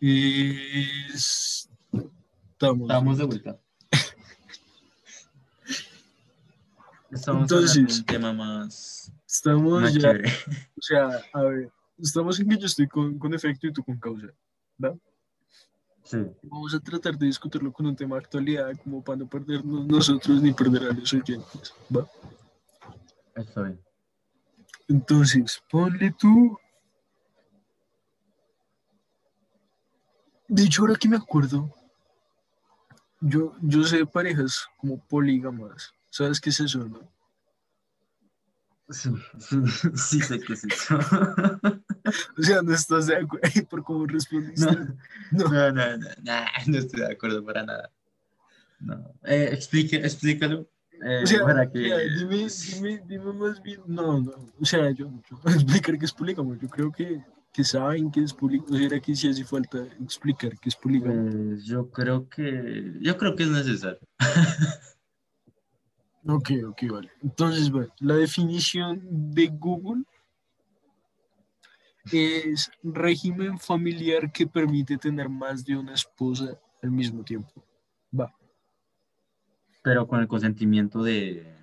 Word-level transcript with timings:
Es- 0.00 1.68
Estamos. 2.52 2.88
Estamos 2.88 3.18
de 3.18 3.24
vuelta. 3.24 3.60
Estamos 7.10 7.42
Entonces- 7.42 7.98
un 8.00 8.06
tema 8.06 8.32
más, 8.32 9.12
Estamos 9.26 9.82
más 9.82 9.94
ya. 9.94 10.00
chévere. 10.00 10.28
O 10.78 10.82
sea, 10.82 11.20
a 11.34 11.42
ver. 11.42 11.70
Estamos 11.98 12.38
en 12.40 12.48
que 12.48 12.56
yo 12.58 12.66
estoy 12.66 12.88
con, 12.88 13.18
con 13.18 13.34
efecto 13.34 13.66
y 13.66 13.72
tú 13.72 13.82
con 13.84 13.98
causa. 13.98 14.28
Sí. 16.04 16.16
Vamos 16.42 16.74
a 16.74 16.80
tratar 16.80 17.16
de 17.18 17.26
discutirlo 17.26 17.70
con 17.72 17.86
un 17.86 17.94
tema 17.94 18.16
de 18.16 18.22
actualidad, 18.22 18.72
como 18.82 19.04
para 19.04 19.18
no 19.18 19.28
perdernos 19.28 19.86
nosotros 19.86 20.40
ni 20.42 20.52
perder 20.52 20.90
a 20.90 20.94
los 20.94 21.12
oyentes. 21.12 21.72
¿va? 21.94 22.08
Está 23.36 23.62
bien. 23.62 23.80
Entonces, 24.88 25.62
ponle 25.70 26.12
tú. 26.18 26.58
De 30.52 30.64
hecho, 30.64 30.82
ahora 30.82 30.96
que 30.96 31.08
me 31.08 31.16
acuerdo, 31.16 31.72
yo, 33.20 33.54
yo 33.62 33.84
sé 33.84 33.98
de 33.98 34.06
parejas 34.06 34.66
como 34.76 34.98
polígamas. 35.06 35.94
¿Sabes 36.10 36.40
qué 36.40 36.50
es 36.50 36.58
eso, 36.58 36.80
no? 36.88 37.08
Sí, 38.88 39.10
sí, 39.38 39.56
sí 39.94 40.20
sé 40.20 40.40
qué 40.40 40.52
es 40.54 40.64
eso. 40.64 40.98
O 42.36 42.42
sea, 42.42 42.60
no 42.62 42.74
estás 42.74 43.06
de 43.06 43.16
acuerdo 43.18 43.48
por 43.68 43.84
cómo 43.84 44.04
respondiste. 44.06 44.64
No, 45.30 45.44
No. 45.44 45.48
no, 45.50 45.70
no, 45.72 45.96
no, 45.98 46.08
nah, 46.24 46.46
no 46.66 46.78
estoy 46.78 47.00
de 47.00 47.12
acuerdo 47.12 47.44
para 47.44 47.62
nada. 47.62 47.90
No. 48.80 49.12
Eh, 49.24 49.50
explique, 49.52 49.96
explícalo. 49.96 50.66
eh, 51.04 51.20
O 51.22 51.26
sea, 51.26 51.42
para 51.44 51.70
que... 51.70 51.78
dime, 51.78 52.48
dime, 52.48 53.02
dime 53.06 53.32
más 53.34 53.62
bien. 53.62 53.82
No, 53.86 54.18
no. 54.20 54.32
O 54.60 54.64
sea, 54.64 54.90
yo, 54.90 55.08
yo 55.30 55.38
explicar 55.54 55.96
qué 55.98 56.06
es 56.06 56.12
polígamo. 56.12 56.56
Yo 56.56 56.68
creo 56.68 56.90
que, 56.90 57.22
que 57.52 57.64
saben 57.64 58.10
que 58.10 58.20
es 58.20 58.32
polígamo. 58.32 58.74
O 58.74 58.76
sea, 58.76 58.86
era 58.86 59.00
que 59.00 59.14
sí 59.14 59.28
hace 59.28 59.44
falta 59.44 59.82
explicar 60.00 60.58
qué 60.58 60.68
es 60.68 60.76
polígamo. 60.76 61.30
Pues 61.30 61.64
yo 61.64 61.90
creo 61.90 62.28
que 62.28 62.94
yo 63.00 63.16
creo 63.16 63.34
que 63.34 63.42
es 63.44 63.50
necesario. 63.50 64.00
Ok, 66.26 66.50
ok, 66.68 66.82
vale. 66.90 67.10
Entonces, 67.22 67.70
bueno, 67.70 67.92
la 68.00 68.14
definición 68.14 69.00
de 69.32 69.46
Google 69.46 70.04
es 72.12 72.70
régimen 72.82 73.58
familiar 73.58 74.30
que 74.30 74.46
permite 74.46 74.98
tener 74.98 75.28
más 75.28 75.64
de 75.64 75.76
una 75.76 75.94
esposa 75.94 76.58
al 76.82 76.90
mismo 76.90 77.24
tiempo. 77.24 77.64
Va, 78.18 78.34
Pero 79.82 80.06
con 80.06 80.20
el 80.20 80.28
consentimiento 80.28 81.02
de 81.02 81.59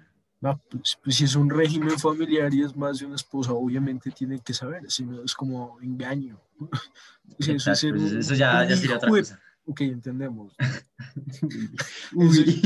va, 0.47 0.57
pues, 0.69 0.97
pues 1.03 1.15
si 1.15 1.23
es 1.25 1.35
un 1.35 1.49
régimen 1.49 1.97
familiar 1.99 2.53
y 2.53 2.63
es 2.63 2.75
más 2.75 2.99
de 2.99 3.05
una 3.05 3.15
esposa, 3.15 3.53
obviamente 3.53 4.11
tienen 4.11 4.39
que 4.39 4.53
saber, 4.53 4.89
si 4.89 5.05
no 5.05 5.23
es 5.23 5.33
como 5.33 5.77
engaño. 5.81 6.39
Eso, 7.39 7.51
es 7.51 7.67
Exacto, 7.67 7.75
ser 7.79 7.93
un- 7.93 8.17
eso 8.19 8.33
ya, 8.35 8.65
ya 8.67 8.75
sería 8.77 8.95
otra 8.97 9.09
cosa. 9.09 9.39
Ok, 9.65 9.81
entendemos. 9.81 10.55
Uy. 12.15 12.61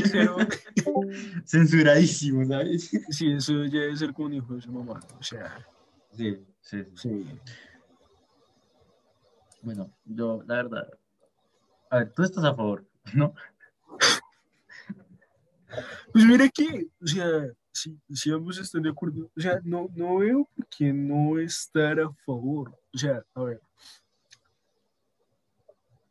Censuradísimo, 1.46 2.46
¿sabes? 2.46 2.92
sí, 3.10 3.32
eso 3.32 3.66
ya 3.66 3.82
es 3.86 4.00
ser 4.00 4.14
como 4.14 4.28
un 4.28 4.34
hijo 4.36 4.54
de 4.56 4.62
su 4.62 4.72
mamá. 4.72 5.00
O 5.20 5.24
sea, 5.24 5.66
Sí, 6.16 6.38
sí, 6.62 6.84
sí. 6.96 7.24
sí. 7.26 7.40
Bueno, 9.64 9.92
yo, 10.06 10.44
la 10.46 10.56
verdad. 10.56 10.88
A 11.90 11.98
ver, 11.98 12.12
tú 12.14 12.24
estás 12.24 12.44
a 12.44 12.54
favor, 12.56 12.86
¿no? 13.14 13.34
Pues 16.12 16.26
mira 16.26 16.50
que, 16.50 16.88
o 17.02 17.08
sea, 17.08 17.26
si, 17.74 18.00
si 18.14 18.32
ambos 18.32 18.58
están 18.58 18.84
de 18.84 18.90
acuerdo, 18.90 19.30
o 19.36 19.42
sea, 19.42 19.60
no, 19.64 19.90
no 19.96 20.18
veo 20.18 20.50
por 20.56 20.68
qué 20.68 20.92
no 20.94 21.40
estar 21.40 22.00
a 22.00 22.12
favor. 22.26 22.78
O 22.94 22.98
sea, 22.98 23.24
a 23.34 23.44
ver, 23.44 23.62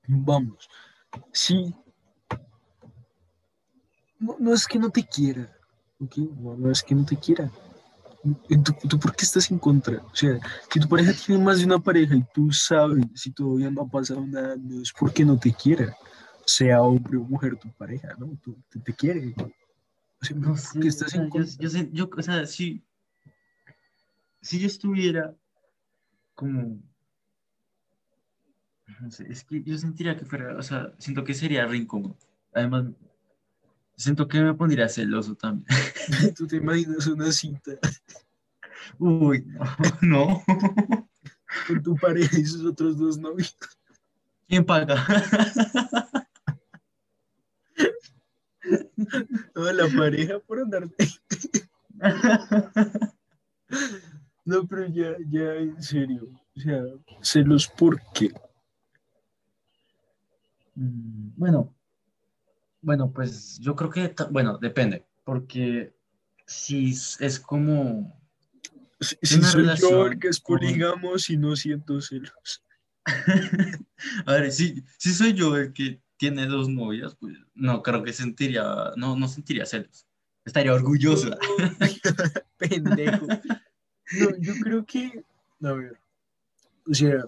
vamos, 0.06 0.68
sí, 1.32 1.74
no, 4.18 4.36
no 4.38 4.54
es 4.54 4.66
que 4.66 4.78
no 4.78 4.90
te 4.90 5.02
quiera, 5.02 5.50
¿ok? 5.98 6.16
No, 6.38 6.56
no 6.56 6.70
es 6.70 6.82
que 6.82 6.94
no 6.94 7.04
te 7.04 7.16
quiera. 7.16 7.50
¿Tú, 8.22 8.88
¿Tú 8.88 8.98
por 8.98 9.16
qué 9.16 9.24
estás 9.24 9.50
en 9.50 9.58
contra? 9.58 10.02
O 10.02 10.14
sea, 10.14 10.38
si 10.70 10.78
tu 10.78 10.88
pareja 10.88 11.12
tiene 11.14 11.42
más 11.42 11.58
de 11.58 11.64
una 11.64 11.78
pareja 11.78 12.14
y 12.14 12.24
tú 12.34 12.52
sabes 12.52 13.06
si 13.14 13.30
todavía 13.30 13.70
no 13.70 13.82
ha 13.82 13.88
pasado 13.88 14.26
nada, 14.26 14.56
no 14.56 14.82
es 14.82 14.92
porque 14.92 15.24
no 15.24 15.38
te 15.38 15.54
quiera, 15.54 15.96
sea 16.44 16.82
hombre 16.82 17.16
o 17.16 17.22
mujer 17.22 17.56
tu 17.56 17.72
pareja, 17.72 18.14
¿no? 18.18 18.38
Tú, 18.42 18.58
te, 18.68 18.78
te 18.78 18.92
quiere. 18.92 19.34
O 19.38 19.59
sea, 20.24 20.36
No 20.36 20.48
¿por 20.48 20.58
sé, 20.58 20.80
qué 20.80 20.88
estás 20.88 21.08
o 21.08 21.10
sea, 21.10 21.22
en 21.22 21.30
yo, 21.30 21.40
yo, 21.58 21.68
sé- 21.70 21.90
yo, 21.92 22.10
o 22.16 22.22
sea, 22.22 22.46
si, 22.46 22.84
si 24.42 24.58
yo 24.60 24.66
estuviera 24.66 25.34
como, 26.34 26.80
no 29.00 29.10
sé, 29.10 29.26
es 29.30 29.44
que 29.44 29.62
yo 29.62 29.76
sentiría 29.78 30.16
que 30.16 30.24
fuera, 30.24 30.56
o 30.56 30.62
sea, 30.62 30.92
siento 30.98 31.24
que 31.24 31.34
sería 31.34 31.66
re 31.66 31.78
incómodo. 31.78 32.16
Además, 32.52 32.86
siento 33.96 34.26
que 34.28 34.40
me 34.40 34.54
pondría 34.54 34.88
celoso 34.88 35.34
también. 35.36 35.66
Tú 36.36 36.46
te 36.46 36.56
imaginas 36.56 37.06
una 37.06 37.30
cita 37.32 37.72
Uy, 38.98 39.44
no, 39.46 39.64
no. 40.02 40.42
con 41.66 41.82
tu 41.82 41.94
pareja 41.96 42.38
y 42.38 42.44
sus 42.44 42.64
otros 42.64 42.98
dos 42.98 43.18
novios. 43.18 43.56
¿Quién 44.48 44.64
paga? 44.64 45.06
Toda 49.54 49.72
la 49.72 49.88
pareja 49.96 50.38
por 50.40 50.60
andar. 50.60 50.88
No, 54.44 54.66
pero 54.66 54.86
ya, 54.88 55.16
ya 55.28 55.54
en 55.54 55.80
serio. 55.80 56.26
O 56.56 56.60
sea, 56.60 56.82
celos 57.22 57.68
por 57.68 58.00
qué. 58.12 58.32
Mm, 60.74 61.30
Bueno, 61.36 61.72
bueno, 62.82 63.12
pues 63.12 63.58
yo 63.60 63.76
creo 63.76 63.90
que, 63.90 64.14
bueno, 64.30 64.58
depende, 64.58 65.04
porque 65.24 65.94
si 66.46 66.90
es 66.90 67.38
como, 67.38 68.18
Si, 68.98 69.16
soy 69.42 69.66
yo 69.80 70.06
el 70.06 70.18
que 70.18 70.28
es 70.28 70.40
polígamo, 70.40 71.18
si 71.18 71.36
no 71.36 71.54
siento 71.56 72.00
celos. 72.00 72.64
a 74.26 74.32
ver, 74.32 74.50
si, 74.52 74.82
si 74.98 75.12
soy 75.12 75.32
yo 75.34 75.56
el 75.56 75.72
que 75.72 76.00
tiene 76.20 76.46
dos 76.46 76.68
novias, 76.68 77.16
pues 77.18 77.34
no 77.54 77.82
creo 77.82 78.02
que 78.02 78.12
sentiría, 78.12 78.62
no, 78.94 79.16
no 79.16 79.26
sentiría 79.26 79.64
celos, 79.64 80.06
estaría 80.44 80.74
orgulloso. 80.74 81.30
Pendejo. 82.58 83.26
No, 83.26 84.36
yo 84.38 84.52
creo 84.62 84.84
que. 84.84 85.24
A 85.62 85.72
ver. 85.72 85.98
O 86.86 86.92
sea. 86.92 87.24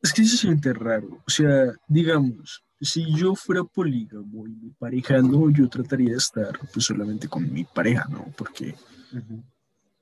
Es 0.00 0.12
que 0.12 0.24
se 0.24 0.36
siente 0.36 0.72
raro. 0.72 1.20
O 1.26 1.30
sea, 1.30 1.72
digamos, 1.88 2.62
si 2.80 3.12
yo 3.12 3.34
fuera 3.34 3.64
polígamo 3.64 4.46
y 4.46 4.54
mi 4.54 4.70
pareja 4.70 5.18
no, 5.18 5.50
yo 5.50 5.68
trataría 5.68 6.12
de 6.12 6.18
estar 6.18 6.56
pues 6.72 6.86
solamente 6.86 7.26
con 7.26 7.52
mi 7.52 7.64
pareja, 7.64 8.06
¿no? 8.08 8.32
Porque. 8.38 8.76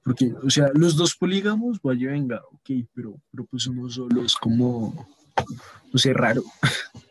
Porque 0.09 0.33
o 0.43 0.49
sea, 0.49 0.71
los 0.73 0.97
dos 0.97 1.15
polígamos, 1.15 1.83
vaya, 1.83 2.11
venga, 2.11 2.41
ok, 2.51 2.71
pero, 2.95 3.21
pero 3.31 3.45
pues 3.45 3.67
uno 3.67 3.91
solo 3.91 4.25
es 4.25 4.35
como, 4.37 5.07
no 5.93 5.99
sé, 5.99 6.15
raro. 6.15 6.43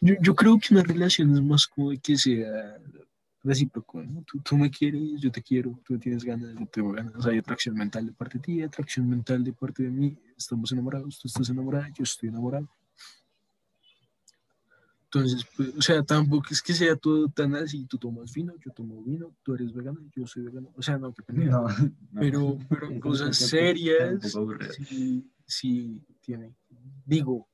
Yo, 0.00 0.14
yo 0.20 0.32
creo 0.36 0.60
que 0.60 0.74
una 0.74 0.84
relación 0.84 1.34
es 1.34 1.42
más 1.42 1.66
como 1.66 1.90
de 1.90 1.98
que 1.98 2.16
sea 2.16 2.78
recíproco, 3.42 4.00
¿no? 4.00 4.24
Tú, 4.44 4.56
me 4.56 4.70
quieres, 4.70 5.20
yo 5.20 5.32
te 5.32 5.42
quiero, 5.42 5.80
tú 5.84 5.94
me 5.94 5.98
tienes 5.98 6.22
ganas, 6.22 6.54
yo 6.56 6.66
tengo 6.66 6.92
ganas. 6.92 7.26
Hay 7.26 7.38
atracción 7.38 7.74
mental 7.74 8.06
de 8.06 8.12
parte 8.12 8.38
de 8.38 8.44
ti, 8.44 8.62
atracción 8.62 9.10
mental 9.10 9.42
de 9.42 9.52
parte 9.52 9.82
de 9.82 9.90
mí. 9.90 10.16
Estamos 10.36 10.70
enamorados, 10.70 11.18
tú 11.18 11.26
estás 11.26 11.50
enamorada, 11.50 11.88
yo 11.88 12.04
estoy 12.04 12.28
enamorado. 12.28 12.68
Entonces, 15.10 15.46
pues, 15.56 15.74
o 15.74 15.80
sea, 15.80 16.02
tampoco 16.02 16.48
es 16.50 16.60
que 16.60 16.74
sea 16.74 16.94
todo 16.94 17.28
tan 17.30 17.54
así. 17.54 17.86
Tú 17.86 17.96
tomas 17.96 18.30
vino, 18.34 18.54
yo 18.62 18.70
tomo 18.72 19.02
vino, 19.02 19.34
tú 19.42 19.54
eres 19.54 19.72
vegano, 19.72 20.00
yo 20.14 20.26
soy 20.26 20.42
vegano. 20.42 20.70
O 20.76 20.82
sea, 20.82 20.98
no. 20.98 21.14
No, 21.28 21.62
no. 21.62 21.68
Pero, 22.20 22.58
pero 22.68 23.00
cosas 23.00 23.34
serias, 23.36 24.36
sí, 24.86 25.26
sí 25.46 26.02
tiene. 26.20 26.54
Digo, 27.06 27.48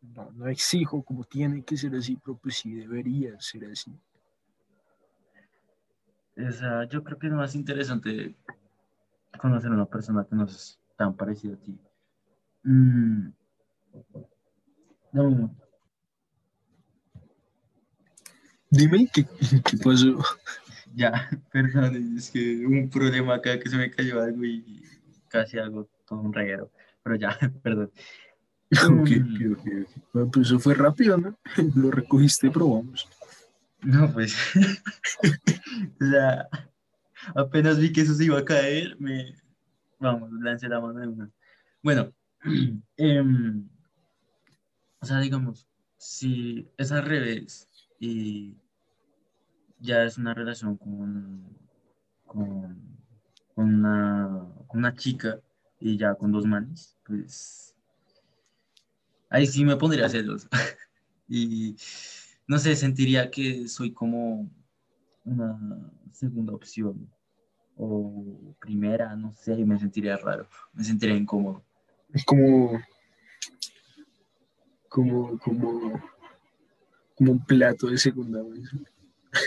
no, 0.00 0.32
no 0.32 0.48
exijo 0.48 1.04
como 1.04 1.22
tiene 1.22 1.62
que 1.62 1.76
ser 1.76 1.94
así, 1.94 2.16
pero 2.16 2.36
pues 2.36 2.56
sí 2.56 2.74
debería 2.74 3.40
ser 3.40 3.70
así. 3.70 3.92
O 6.36 6.50
sea, 6.50 6.88
yo 6.88 7.04
creo 7.04 7.16
que 7.16 7.28
es 7.28 7.32
más 7.32 7.54
interesante 7.54 8.34
conocer 9.38 9.70
a 9.70 9.74
una 9.74 9.86
persona 9.86 10.26
que 10.28 10.34
no 10.34 10.46
es 10.46 10.80
tan 10.96 11.14
parecida 11.14 11.54
a 11.54 11.58
ti. 11.58 11.78
Mm. 12.64 13.28
Dame 15.12 15.28
un 15.28 15.40
momento. 15.42 15.62
Dime, 18.72 19.06
¿qué, 19.12 19.26
qué 19.70 19.76
pasó? 19.76 20.18
Ya, 20.94 21.28
perdón, 21.52 22.16
es 22.16 22.30
que 22.30 22.64
un 22.64 22.88
problema 22.88 23.34
acá 23.34 23.58
que 23.60 23.68
se 23.68 23.76
me 23.76 23.90
cayó 23.90 24.22
algo 24.22 24.42
y 24.46 24.82
casi 25.28 25.58
hago 25.58 25.90
todo 26.08 26.20
un 26.20 26.32
reguero. 26.32 26.70
Pero 27.02 27.16
ya, 27.16 27.38
perdón. 27.62 27.92
Ok, 28.70 29.10
ok, 29.10 29.58
ok. 29.58 29.68
Bueno, 30.14 30.30
pues 30.30 30.46
eso 30.46 30.58
fue 30.58 30.72
rápido, 30.72 31.18
¿no? 31.18 31.38
Lo 31.76 31.90
recogiste 31.90 32.46
y 32.46 32.50
probamos. 32.50 33.06
No, 33.82 34.10
pues. 34.10 34.34
o 36.00 36.04
sea, 36.06 36.48
apenas 37.34 37.78
vi 37.78 37.92
que 37.92 38.00
eso 38.00 38.14
se 38.14 38.24
iba 38.24 38.38
a 38.38 38.44
caer, 38.44 38.96
me. 38.98 39.34
Vamos, 39.98 40.30
lancé 40.40 40.68
la 40.70 40.80
mano 40.80 40.98
de 40.98 41.08
una. 41.08 41.30
Bueno, 41.82 42.10
em, 42.96 43.68
o 44.98 45.04
sea, 45.04 45.20
digamos, 45.20 45.68
si 45.98 46.66
es 46.78 46.90
al 46.90 47.04
revés 47.04 47.68
y 48.00 48.56
ya 49.82 50.04
es 50.04 50.16
una 50.16 50.32
relación 50.32 50.76
con, 50.76 51.44
con, 52.24 52.78
una, 53.56 54.46
una 54.72 54.94
chica 54.94 55.40
y 55.80 55.96
ya 55.98 56.14
con 56.14 56.30
dos 56.30 56.46
manes, 56.46 56.96
pues 57.04 57.74
ahí 59.28 59.46
sí 59.46 59.64
me 59.64 59.76
pondría 59.76 60.08
celos. 60.08 60.48
y 61.28 61.76
no 62.46 62.58
sé, 62.58 62.76
sentiría 62.76 63.30
que 63.30 63.68
soy 63.68 63.92
como 63.92 64.48
una 65.24 65.90
segunda 66.12 66.54
opción 66.54 67.10
o 67.76 68.54
primera, 68.60 69.16
no 69.16 69.32
sé, 69.32 69.56
me 69.64 69.78
sentiría 69.78 70.16
raro, 70.16 70.46
me 70.72 70.84
sentiría 70.84 71.16
incómodo. 71.16 71.64
Es 72.12 72.24
como, 72.24 72.80
como, 74.88 75.38
como, 75.38 76.00
como 77.16 77.32
un 77.32 77.44
plato 77.44 77.88
de 77.88 77.98
segunda 77.98 78.42
vez. 78.42 78.70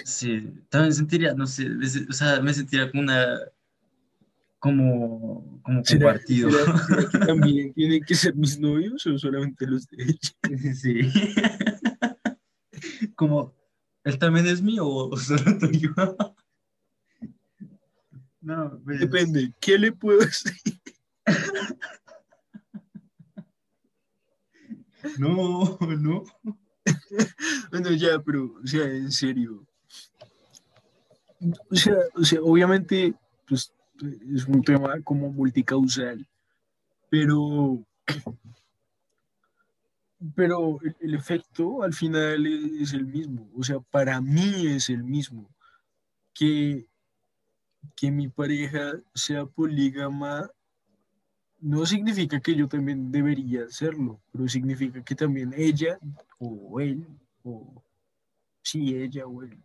Sí, 0.04 0.52
también 0.70 0.94
sentiría, 0.94 1.34
no 1.34 1.46
sé, 1.46 1.68
o 2.10 2.14
sea, 2.14 2.42
me 2.42 2.54
sentiría 2.54 2.90
como 2.90 3.04
una, 3.04 3.40
como, 4.60 5.62
como 5.62 5.84
compartido. 5.84 6.50
que 7.12 7.20
también 7.28 7.74
tienen 7.74 8.04
que 8.04 8.16
ser 8.16 8.36
mis 8.36 8.60
novios 8.60 9.06
o 9.06 9.18
solamente 9.20 9.68
los 9.68 9.88
de 9.88 10.04
ella? 10.04 10.74
Sí. 10.74 11.12
como, 13.16 13.54
¿él 14.04 14.18
también 14.18 14.48
es 14.48 14.62
mío 14.62 14.88
o 14.88 15.18
solo 15.18 15.58
tuyo? 15.60 15.94
No, 18.42 18.80
pues... 18.86 19.00
Depende, 19.00 19.52
¿qué 19.60 19.80
le 19.80 19.92
puedo 19.92 20.20
decir? 20.20 20.54
No, 25.18 25.80
no. 25.80 26.24
bueno, 27.72 27.92
ya, 27.94 28.22
pero, 28.24 28.54
o 28.64 28.68
sea, 28.68 28.84
en 28.84 29.12
serio. 29.12 29.65
O 31.70 31.76
sea, 31.76 31.96
o 32.16 32.24
sea, 32.24 32.42
obviamente, 32.42 33.14
pues 33.48 33.72
es 34.34 34.46
un 34.46 34.62
tema 34.64 35.02
como 35.04 35.32
multicausal, 35.32 36.26
pero, 37.10 37.84
pero 40.36 40.80
el, 41.00 41.14
efecto 41.14 41.84
al 41.84 41.94
final 41.94 42.46
es 42.82 42.94
el 42.94 43.06
mismo. 43.06 43.50
O 43.56 43.64
sea, 43.64 43.80
para 43.80 44.22
mí 44.22 44.68
es 44.68 44.90
el 44.90 45.04
mismo. 45.04 45.50
Que, 46.34 46.86
que 47.96 48.12
mi 48.12 48.28
pareja 48.28 48.94
sea 49.14 49.46
polígama 49.46 50.50
no 51.60 51.86
significa 51.86 52.40
que 52.40 52.56
yo 52.56 52.68
también 52.68 53.12
debería 53.12 53.64
hacerlo, 53.66 54.20
pero 54.32 54.48
significa 54.48 55.04
que 55.04 55.16
también 55.16 55.54
ella 55.56 55.98
o 56.38 56.80
él, 56.80 57.08
o 57.44 57.82
sí, 58.62 58.96
ella 58.96 59.26
o 59.26 59.42
él, 59.42 59.58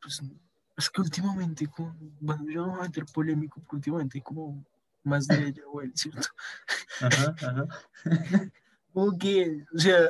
pues 0.00 0.22
es 0.76 0.90
que 0.90 1.00
últimamente, 1.00 1.68
bueno, 2.20 2.44
yo 2.48 2.66
no 2.66 2.72
voy 2.72 2.80
a 2.80 2.82
meter 2.82 3.04
polémico, 3.06 3.60
porque 3.60 3.76
últimamente 3.76 4.18
hay 4.18 4.22
como 4.22 4.64
más 5.04 5.26
de 5.26 5.48
ella 5.48 5.62
o 5.72 5.80
él, 5.80 5.92
¿cierto? 5.94 6.28
Ajá, 7.00 7.34
ajá. 7.38 7.68
como 8.92 9.16
que, 9.16 9.64
o 9.74 9.78
sea, 9.78 10.08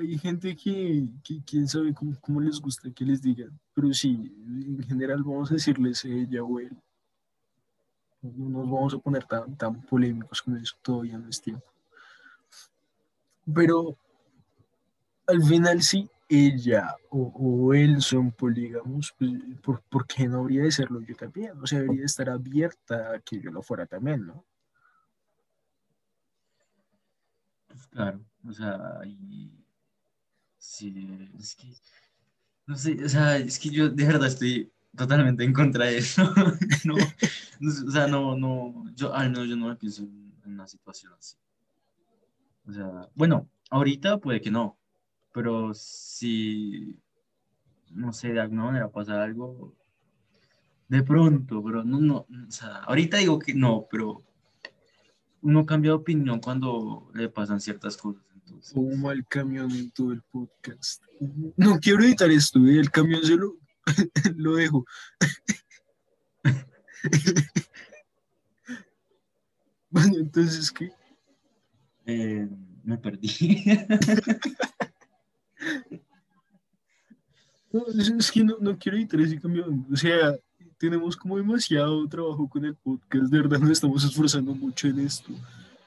hay 0.00 0.18
gente 0.18 0.56
que, 0.56 1.08
que 1.24 1.42
quién 1.44 1.68
sabe 1.68 1.92
cómo, 1.94 2.16
cómo, 2.20 2.40
les 2.40 2.60
gusta 2.60 2.90
que 2.90 3.04
les 3.04 3.22
digan, 3.22 3.58
pero 3.74 3.92
sí, 3.92 4.32
en 4.46 4.82
general 4.84 5.22
vamos 5.22 5.50
a 5.50 5.54
decirles 5.54 6.04
ella 6.04 6.42
o 6.42 6.60
él. 6.60 6.76
No 8.22 8.48
nos 8.48 8.70
vamos 8.70 8.94
a 8.94 8.98
poner 8.98 9.24
tan, 9.24 9.56
tan 9.56 9.80
polémicos 9.82 10.42
con 10.42 10.56
eso, 10.56 10.76
todavía 10.82 11.18
no 11.18 11.28
es 11.28 11.40
tiempo. 11.40 11.66
Pero 13.54 13.96
al 15.26 15.42
final 15.42 15.82
sí, 15.82 16.08
ella 16.28 16.94
o, 17.10 17.72
él 17.74 18.02
son 18.02 18.32
polígamos, 18.32 19.14
pues, 19.18 19.32
¿por, 19.88 20.06
qué 20.06 20.26
no 20.28 20.40
habría 20.40 20.62
de 20.64 20.72
serlo 20.72 21.00
yo 21.00 21.14
también? 21.14 21.52
O 21.62 21.66
sea, 21.66 21.80
debería 21.80 22.06
estar 22.06 22.28
abierta 22.30 23.12
a 23.12 23.20
que 23.20 23.40
yo 23.40 23.50
lo 23.50 23.62
fuera 23.62 23.86
también, 23.86 24.26
¿no? 24.26 24.44
Pues 27.68 27.86
claro, 27.88 28.20
o 28.46 28.52
sea, 28.52 29.00
sí, 30.58 31.32
es 31.38 31.54
que, 31.54 31.72
no 32.66 32.76
sé, 32.76 33.04
o 33.04 33.08
sea, 33.08 33.36
es 33.36 33.58
que 33.58 33.70
yo 33.70 33.88
de 33.88 34.04
verdad 34.06 34.28
estoy 34.28 34.72
totalmente 34.96 35.44
en 35.44 35.52
contra 35.52 35.86
de 35.86 35.98
eso. 35.98 36.22
no, 36.84 36.94
o 36.96 37.90
sea, 37.90 38.06
no, 38.06 38.36
no, 38.36 38.84
yo, 38.94 39.14
ay, 39.14 39.30
no, 39.30 39.44
yo 39.44 39.56
no 39.56 39.68
me 39.68 39.76
pienso 39.76 40.02
en, 40.02 40.32
una 40.44 40.66
situación 40.66 41.12
así. 41.18 41.36
O 42.66 42.72
sea, 42.72 43.08
bueno, 43.14 43.48
ahorita 43.70 44.18
puede 44.18 44.40
que 44.40 44.50
no, 44.50 44.78
pero 45.36 45.74
si, 45.74 46.98
no 47.90 48.10
sé, 48.14 48.32
de 48.32 48.40
alguna 48.40 48.64
manera 48.64 48.90
pasa 48.90 49.22
algo, 49.22 49.76
de 50.88 51.02
pronto, 51.02 51.62
pero 51.62 51.84
no, 51.84 52.00
no, 52.00 52.20
o 52.20 52.50
sea, 52.50 52.76
ahorita 52.84 53.18
digo 53.18 53.38
que 53.38 53.52
no, 53.52 53.86
pero 53.90 54.24
uno 55.42 55.66
cambia 55.66 55.90
de 55.90 55.96
opinión 55.96 56.40
cuando 56.40 57.10
le 57.12 57.28
pasan 57.28 57.60
ciertas 57.60 57.98
cosas. 57.98 58.22
Entonces. 58.32 58.72
Como 58.72 59.12
el 59.12 59.26
camión 59.26 59.70
en 59.72 59.90
todo 59.90 60.12
el 60.12 60.22
podcast. 60.22 61.04
No 61.54 61.78
quiero 61.80 62.02
editar 62.02 62.30
esto, 62.30 62.58
¿eh? 62.60 62.78
el 62.78 62.90
camión 62.90 63.22
se 63.22 63.36
lo, 63.36 63.58
lo 64.36 64.54
dejo. 64.54 64.86
bueno, 69.90 70.16
entonces, 70.16 70.70
¿qué? 70.70 70.90
Eh, 72.06 72.48
me 72.84 72.96
perdí. 72.96 73.28
es 77.86 78.30
que 78.30 78.44
no, 78.44 78.56
no 78.60 78.76
quiero 78.78 78.98
editar 78.98 79.20
ese 79.20 79.40
camión. 79.40 79.86
O 79.92 79.96
sea, 79.96 80.36
tenemos 80.78 81.16
como 81.16 81.36
demasiado 81.36 82.06
trabajo 82.08 82.48
con 82.48 82.64
el 82.64 82.74
podcast. 82.74 83.24
De 83.24 83.38
verdad, 83.38 83.58
nos 83.58 83.70
estamos 83.70 84.04
esforzando 84.04 84.54
mucho 84.54 84.88
en 84.88 85.00
esto. 85.00 85.32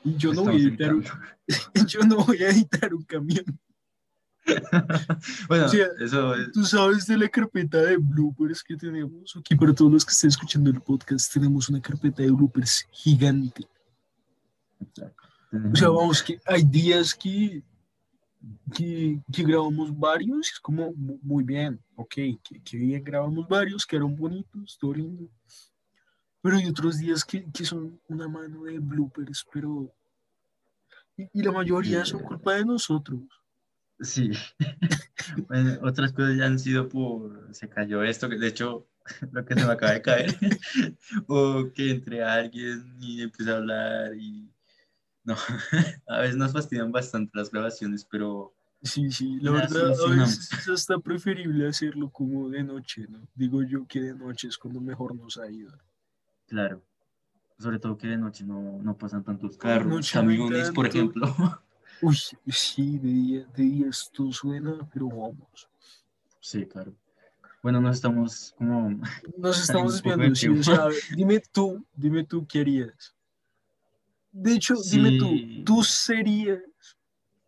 Y 0.03 0.15
yo 0.15 0.33
no 0.33 0.43
voy 0.43 0.55
a 0.55 0.67
editar 0.67 0.93
un, 0.93 1.03
yo 1.87 1.99
no 2.01 2.23
voy 2.23 2.43
a 2.43 2.49
editar 2.49 2.93
un 2.93 3.03
camión. 3.03 3.45
bueno, 5.47 5.65
eso 5.65 6.33
Tú 6.53 6.65
sabes 6.65 7.05
de 7.05 7.17
la 7.17 7.29
carpeta 7.29 7.81
de 7.83 7.97
bloopers 7.97 8.63
que 8.63 8.75
tenemos. 8.75 9.35
Aquí 9.37 9.55
para 9.55 9.73
todos 9.73 9.91
los 9.91 10.05
que 10.05 10.11
estén 10.11 10.29
escuchando 10.29 10.69
el 10.69 10.81
podcast, 10.81 11.31
tenemos 11.31 11.69
una 11.69 11.81
carpeta 11.81 12.23
de 12.23 12.31
bloopers 12.31 12.87
gigante. 12.91 13.67
O 15.71 15.75
sea, 15.75 15.89
vamos, 15.89 16.23
que 16.23 16.39
hay 16.45 16.63
días 16.63 17.13
que, 17.13 17.63
que, 18.75 19.21
grabamos 19.27 19.97
varios 19.97 20.51
es 20.51 20.59
como 20.59 20.93
muy 20.93 21.43
bien, 21.43 21.81
ok, 21.95 22.13
que, 22.13 22.77
bien 22.77 23.03
grabamos 23.03 23.47
varios, 23.47 23.85
que 23.85 23.95
eran 23.95 24.15
bonitos, 24.15 24.77
todo 24.79 24.93
lindo. 24.93 25.29
Pero 26.41 26.57
hay 26.57 26.67
otros 26.67 26.97
días 26.97 27.25
que, 27.25 27.45
que 27.51 27.65
son 27.65 27.99
una 28.07 28.27
mano 28.27 28.63
de 28.63 28.79
bloopers, 28.79 29.45
pero... 29.51 29.93
y 31.17 31.43
la 31.43 31.51
mayoría 31.51 32.05
son 32.05 32.23
culpa 32.23 32.55
de 32.55 32.65
nosotros. 32.65 33.21
Sí. 33.99 34.31
bueno, 35.47 35.77
otras 35.83 36.13
cosas 36.13 36.37
ya 36.37 36.45
han 36.45 36.59
sido 36.59 36.87
por, 36.87 37.53
se 37.53 37.67
cayó 37.67 38.03
esto, 38.03 38.29
que 38.29 38.37
de 38.37 38.47
hecho 38.47 38.87
lo 39.31 39.45
que 39.45 39.55
se 39.55 39.65
me 39.65 39.73
acaba 39.73 39.93
de 39.93 40.01
caer, 40.01 40.35
o 41.27 41.71
que 41.73 41.91
entre 41.91 42.23
alguien 42.23 42.95
y 42.99 43.21
empieza 43.21 43.53
a 43.53 43.57
hablar 43.57 44.15
y 44.15 44.49
no, 45.23 45.35
a 46.07 46.19
veces 46.19 46.37
nos 46.37 46.53
fastidian 46.53 46.91
bastante 46.91 47.37
las 47.37 47.51
grabaciones, 47.51 48.05
pero... 48.09 48.53
Sí, 48.81 49.11
sí, 49.11 49.39
la 49.41 49.51
verdad 49.51 49.91
a 49.91 50.09
veces 50.09 50.67
está 50.69 50.97
preferible 50.99 51.67
hacerlo 51.67 52.09
como 52.09 52.49
de 52.49 52.63
noche, 52.63 53.05
¿no? 53.09 53.27
Digo 53.35 53.61
yo 53.63 53.85
que 53.85 53.99
de 53.99 54.15
noche 54.15 54.47
es 54.47 54.57
cuando 54.57 54.79
mejor 54.79 55.15
nos 55.15 55.37
ha 55.37 55.51
ido. 55.51 55.77
Claro, 56.47 56.81
sobre 57.57 57.77
todo 57.79 57.97
que 57.97 58.07
de 58.07 58.17
noche 58.17 58.45
no, 58.45 58.79
no 58.81 58.97
pasan 58.97 59.23
tantos 59.25 59.57
carros, 59.57 60.09
camiones, 60.11 60.71
por 60.71 60.87
ejemplo. 60.87 61.27
Uy, 62.01 62.17
sí, 62.47 62.97
de 62.97 63.09
día, 63.09 63.45
de 63.53 63.63
día 63.63 63.87
esto 63.89 64.31
suena, 64.31 64.89
pero 64.93 65.09
vamos. 65.09 65.69
Sí, 66.39 66.65
claro. 66.65 66.93
Bueno, 67.61 67.81
nos 67.81 67.97
estamos 67.97 68.55
como... 68.57 69.01
Nos 69.37 69.59
estamos 69.61 69.93
desviando, 69.93 70.33
sí, 70.33 70.47
o 70.47 70.63
sea, 70.63 70.87
dime 71.15 71.43
tú, 71.51 71.85
dime 71.93 72.23
tú 72.23 72.47
qué 72.47 72.61
harías. 72.61 73.13
De 74.31 74.53
hecho, 74.53 74.75
dime 74.91 75.17
tú, 75.17 75.63
¿tú 75.65 75.83
serías 75.83 76.59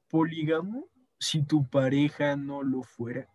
polígamo 0.10 0.88
si 1.20 1.44
tu 1.44 1.68
pareja 1.68 2.36
no 2.36 2.64
lo 2.64 2.84
fuera? 2.84 3.28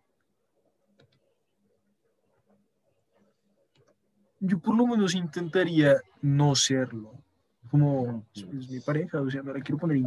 Yo 4.39 4.59
por 4.59 4.75
lo 4.75 4.85
menos 4.85 5.15
intentaría 5.15 5.99
no 6.21 6.55
serlo. 6.55 7.13
Como 7.71 8.25
es 8.33 8.69
mi 8.69 8.79
pareja, 8.79 9.21
o 9.21 9.29
sea, 9.29 9.41
no 9.41 9.53
la 9.53 9.61
quiero 9.61 9.77
poner 9.77 9.97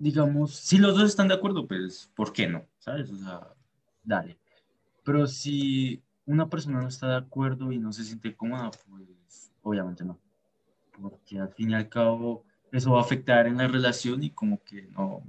digamos, 0.00 0.56
si 0.56 0.78
los 0.78 0.96
dos 0.96 1.10
están 1.10 1.28
de 1.28 1.34
acuerdo, 1.34 1.68
pues, 1.68 2.10
¿por 2.16 2.32
qué 2.32 2.48
no? 2.48 2.66
¿Sabes? 2.78 3.10
O 3.10 3.16
sea, 3.16 3.54
dale. 4.02 4.38
Pero 5.04 5.26
si 5.26 6.02
una 6.24 6.48
persona 6.48 6.80
no 6.80 6.88
está 6.88 7.08
de 7.08 7.16
acuerdo 7.16 7.70
y 7.70 7.78
no 7.78 7.92
se 7.92 8.04
siente 8.04 8.34
cómoda, 8.34 8.70
pues 8.70 9.52
obviamente 9.62 10.02
no. 10.02 10.18
Porque 11.00 11.38
al 11.38 11.52
fin 11.54 11.70
y 11.70 11.74
al 11.74 11.88
cabo, 11.88 12.44
eso 12.72 12.92
va 12.92 12.98
a 12.98 13.02
afectar 13.02 13.46
en 13.46 13.58
la 13.58 13.68
relación 13.68 14.22
y 14.22 14.30
como 14.30 14.62
que 14.62 14.82
no, 14.88 15.22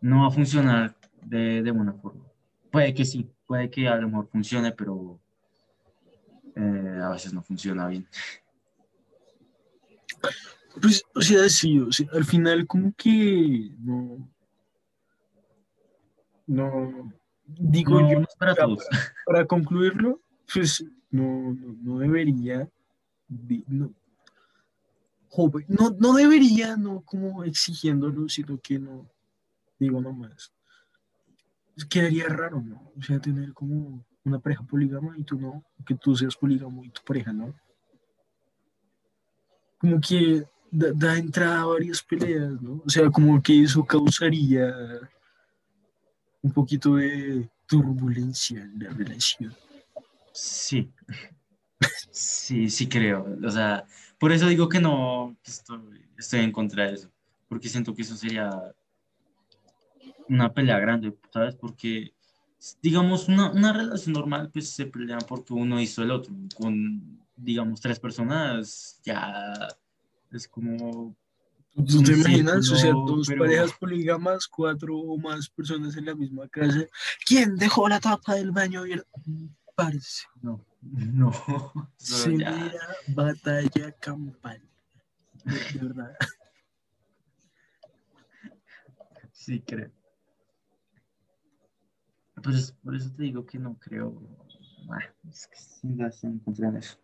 no 0.00 0.22
va 0.22 0.28
a 0.28 0.30
funcionar 0.30 0.96
de, 1.22 1.62
de 1.62 1.70
buena 1.70 1.92
forma. 1.92 2.24
Puede 2.70 2.94
que 2.94 3.04
sí, 3.04 3.28
puede 3.46 3.70
que 3.70 3.88
a 3.88 3.96
lo 3.96 4.08
mejor 4.08 4.28
funcione, 4.28 4.72
pero 4.72 5.20
eh, 6.56 7.00
a 7.02 7.10
veces 7.10 7.32
no 7.32 7.42
funciona 7.42 7.86
bien. 7.88 8.06
Pues, 10.80 11.02
o 11.14 11.20
sea, 11.20 11.48
sí, 11.48 11.78
o 11.78 11.90
sea, 11.90 12.06
al 12.12 12.24
final 12.24 12.66
como 12.66 12.92
que 12.96 13.70
no, 13.78 14.28
no, 16.46 17.12
digo 17.46 18.00
No, 18.00 18.12
yo, 18.12 18.20
no 18.20 18.26
para 18.38 18.54
para, 18.54 18.66
todos. 18.66 18.86
para 19.26 19.46
concluirlo, 19.46 20.20
pues 20.52 20.84
no, 21.10 21.52
no, 21.54 21.76
no 21.82 21.98
debería, 21.98 22.68
no, 23.68 23.94
joven, 25.28 25.64
no, 25.68 25.90
no 25.90 26.14
debería, 26.14 26.76
no 26.76 27.02
como 27.02 27.44
exigiéndolo, 27.44 28.28
sino 28.28 28.58
que 28.60 28.78
no, 28.78 29.08
digo 29.78 30.00
nomás, 30.00 30.52
quedaría 31.88 32.28
raro, 32.28 32.60
¿no? 32.60 32.92
O 32.98 33.02
sea, 33.02 33.20
tener 33.20 33.52
como 33.52 34.04
una 34.24 34.38
pareja 34.38 34.62
polígama 34.64 35.16
y 35.16 35.24
tú 35.24 35.38
no, 35.38 35.64
que 35.86 35.94
tú 35.94 36.16
seas 36.16 36.36
polígamo 36.36 36.84
y 36.84 36.90
tu 36.90 37.02
pareja 37.02 37.32
no. 37.32 37.54
Como 39.78 40.00
que 40.00 40.44
da, 40.70 40.92
da 40.94 41.16
entrada 41.16 41.62
a 41.62 41.66
varias 41.66 42.02
peleas, 42.02 42.60
¿no? 42.60 42.82
O 42.84 42.88
sea, 42.88 43.10
como 43.10 43.42
que 43.42 43.62
eso 43.62 43.84
causaría 43.84 44.74
un 46.42 46.52
poquito 46.52 46.96
de 46.96 47.48
turbulencia 47.66 48.62
en 48.62 48.78
la 48.82 48.90
relación. 48.90 49.54
Sí, 50.32 50.90
sí, 52.10 52.68
sí 52.70 52.88
creo. 52.88 53.26
O 53.44 53.50
sea, 53.50 53.84
por 54.18 54.32
eso 54.32 54.46
digo 54.48 54.68
que 54.68 54.80
no 54.80 55.36
que 55.42 55.50
estoy, 55.50 56.06
estoy 56.18 56.40
en 56.40 56.52
contra 56.52 56.86
de 56.86 56.94
eso, 56.94 57.10
porque 57.48 57.68
siento 57.68 57.94
que 57.94 58.02
eso 58.02 58.16
sería 58.16 58.50
una 60.28 60.52
pelea 60.52 60.78
grande, 60.78 61.16
¿sabes? 61.32 61.56
Porque, 61.56 62.12
digamos, 62.82 63.28
una, 63.28 63.50
una 63.50 63.72
relación 63.72 64.12
normal, 64.12 64.50
pues 64.52 64.70
se 64.70 64.86
pelean 64.86 65.20
porque 65.26 65.52
uno 65.52 65.80
hizo 65.80 66.02
el 66.02 66.10
otro. 66.10 66.32
Con, 66.56 67.20
digamos, 67.36 67.80
tres 67.80 67.98
personas, 67.98 69.00
ya 69.02 69.68
es 70.30 70.46
como 70.46 71.16
¿Tú, 71.74 72.02
te 72.02 72.12
imaginas? 72.12 72.68
O 72.70 72.76
sea, 72.76 72.90
dos 72.92 73.26
pero- 73.28 73.44
parejas 73.44 73.72
polígamas, 73.72 74.46
cuatro 74.46 74.96
o 74.96 75.16
más 75.16 75.48
personas 75.48 75.96
en 75.96 76.04
la 76.06 76.14
misma 76.14 76.48
casa. 76.48 76.84
¿Quién 77.26 77.56
dejó 77.56 77.88
la 77.88 78.00
tapa 78.00 78.34
del 78.34 78.50
baño 78.50 78.80
abierta? 78.80 79.08
Parce, 79.74 80.24
No, 80.42 80.64
no. 80.82 81.30
eso 82.00 82.16
se 82.16 82.38
ya- 82.38 82.50
mira 82.50 82.80
batalla 83.08 83.92
campal. 83.92 84.60
De, 85.44 85.78
verdad. 85.80 86.14
Sí, 89.32 89.60
creo. 89.60 89.90
Pues 92.42 92.72
por 92.82 92.94
eso 92.94 93.10
te 93.12 93.22
digo 93.24 93.44
que 93.46 93.58
no 93.58 93.74
creo. 93.78 94.20
Ah, 94.90 94.98
es 95.28 95.46
que 95.46 95.56
sí 95.58 95.86
me 95.88 96.04
hacen 96.04 96.34
encontrar 96.34 96.74
eso. 96.76 96.98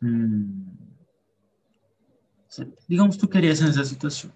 Mm. 0.00 0.70
Digamos, 2.86 3.18
tú 3.18 3.28
querías 3.28 3.60
en 3.60 3.68
esa 3.68 3.84
situación. 3.84 4.32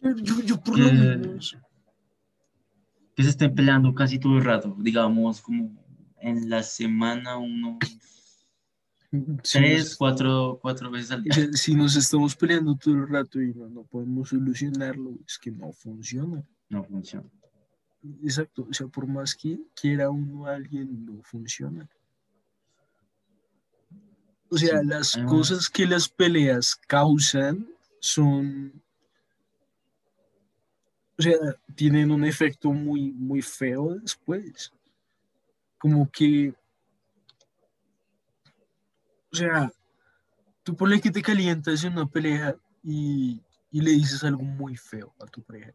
Yo, 0.00 0.16
yo- 0.16 0.40
yo 0.42 0.60
por 0.60 0.78
lo 0.78 0.86
Que- 0.86 0.92
menos. 0.92 1.56
Que 3.18 3.24
se 3.24 3.30
estén 3.30 3.52
peleando 3.52 3.92
casi 3.94 4.20
todo 4.20 4.38
el 4.38 4.44
rato. 4.44 4.76
Digamos, 4.78 5.40
como 5.42 5.74
en 6.20 6.48
la 6.48 6.62
semana, 6.62 7.36
unos 7.36 7.78
si 9.42 9.58
tres, 9.58 9.78
nos- 9.86 9.96
cuatro, 9.96 10.58
cuatro 10.62 10.88
veces 10.88 11.10
al 11.10 11.24
día. 11.24 11.32
si 11.52 11.74
nos 11.74 11.96
estamos 11.96 12.36
peleando 12.36 12.76
todo 12.76 12.94
el 12.94 13.08
rato 13.08 13.42
y 13.42 13.52
no, 13.54 13.68
no 13.68 13.82
podemos 13.82 14.28
solucionarlo, 14.28 15.18
es 15.26 15.36
que 15.36 15.50
no 15.50 15.72
funciona. 15.72 16.44
No 16.68 16.84
funciona. 16.84 17.28
Exacto, 18.22 18.68
o 18.70 18.72
sea, 18.72 18.86
por 18.86 19.08
más 19.08 19.34
que 19.34 19.58
quiera 19.74 20.10
uno 20.10 20.46
a 20.46 20.54
alguien, 20.54 21.04
no 21.04 21.20
funciona. 21.24 21.88
O 24.48 24.56
sea, 24.56 24.78
Sí, 24.80 24.86
las 24.86 25.14
además- 25.16 25.32
cosas 25.32 25.68
que 25.68 25.86
las 25.86 26.08
peleas 26.08 26.76
causan 26.86 27.66
son, 28.00 28.80
o 31.18 31.22
sea, 31.22 31.36
tienen 31.74 32.10
un 32.10 32.24
efecto 32.24 32.72
muy, 32.72 33.12
muy 33.12 33.42
feo 33.42 33.94
después. 33.96 34.72
Como 35.78 36.08
que, 36.10 36.54
o 39.32 39.36
sea, 39.36 39.72
tú 40.62 40.76
ponle 40.76 41.00
que 41.00 41.10
te 41.10 41.22
calientas 41.22 41.82
en 41.84 41.92
una 41.92 42.06
pelea 42.06 42.56
y, 42.82 43.40
y 43.70 43.80
le 43.80 43.90
dices 43.90 44.22
algo 44.24 44.42
muy 44.42 44.76
feo 44.76 45.14
a 45.20 45.26
tu 45.26 45.42
pareja. 45.42 45.72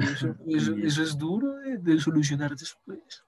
Eso, 0.00 0.36
eso- 0.46 0.74
Y 0.76 0.86
eso 0.86 1.02
es 1.02 1.16
duro 1.16 1.54
de, 1.56 1.78
de 1.78 2.00
solucionar 2.00 2.56
después. 2.56 3.24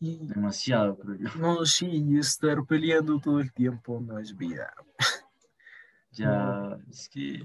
Y 0.00 0.26
Demasiado, 0.28 0.96
creo 0.96 1.16
yo. 1.16 1.28
no, 1.40 1.64
sí, 1.64 2.04
estar 2.18 2.64
peleando 2.64 3.18
todo 3.18 3.40
el 3.40 3.52
tiempo 3.52 4.00
no 4.00 4.18
es 4.18 4.36
vida. 4.36 4.72
Ya, 6.12 6.78
es 6.90 7.08
que. 7.08 7.44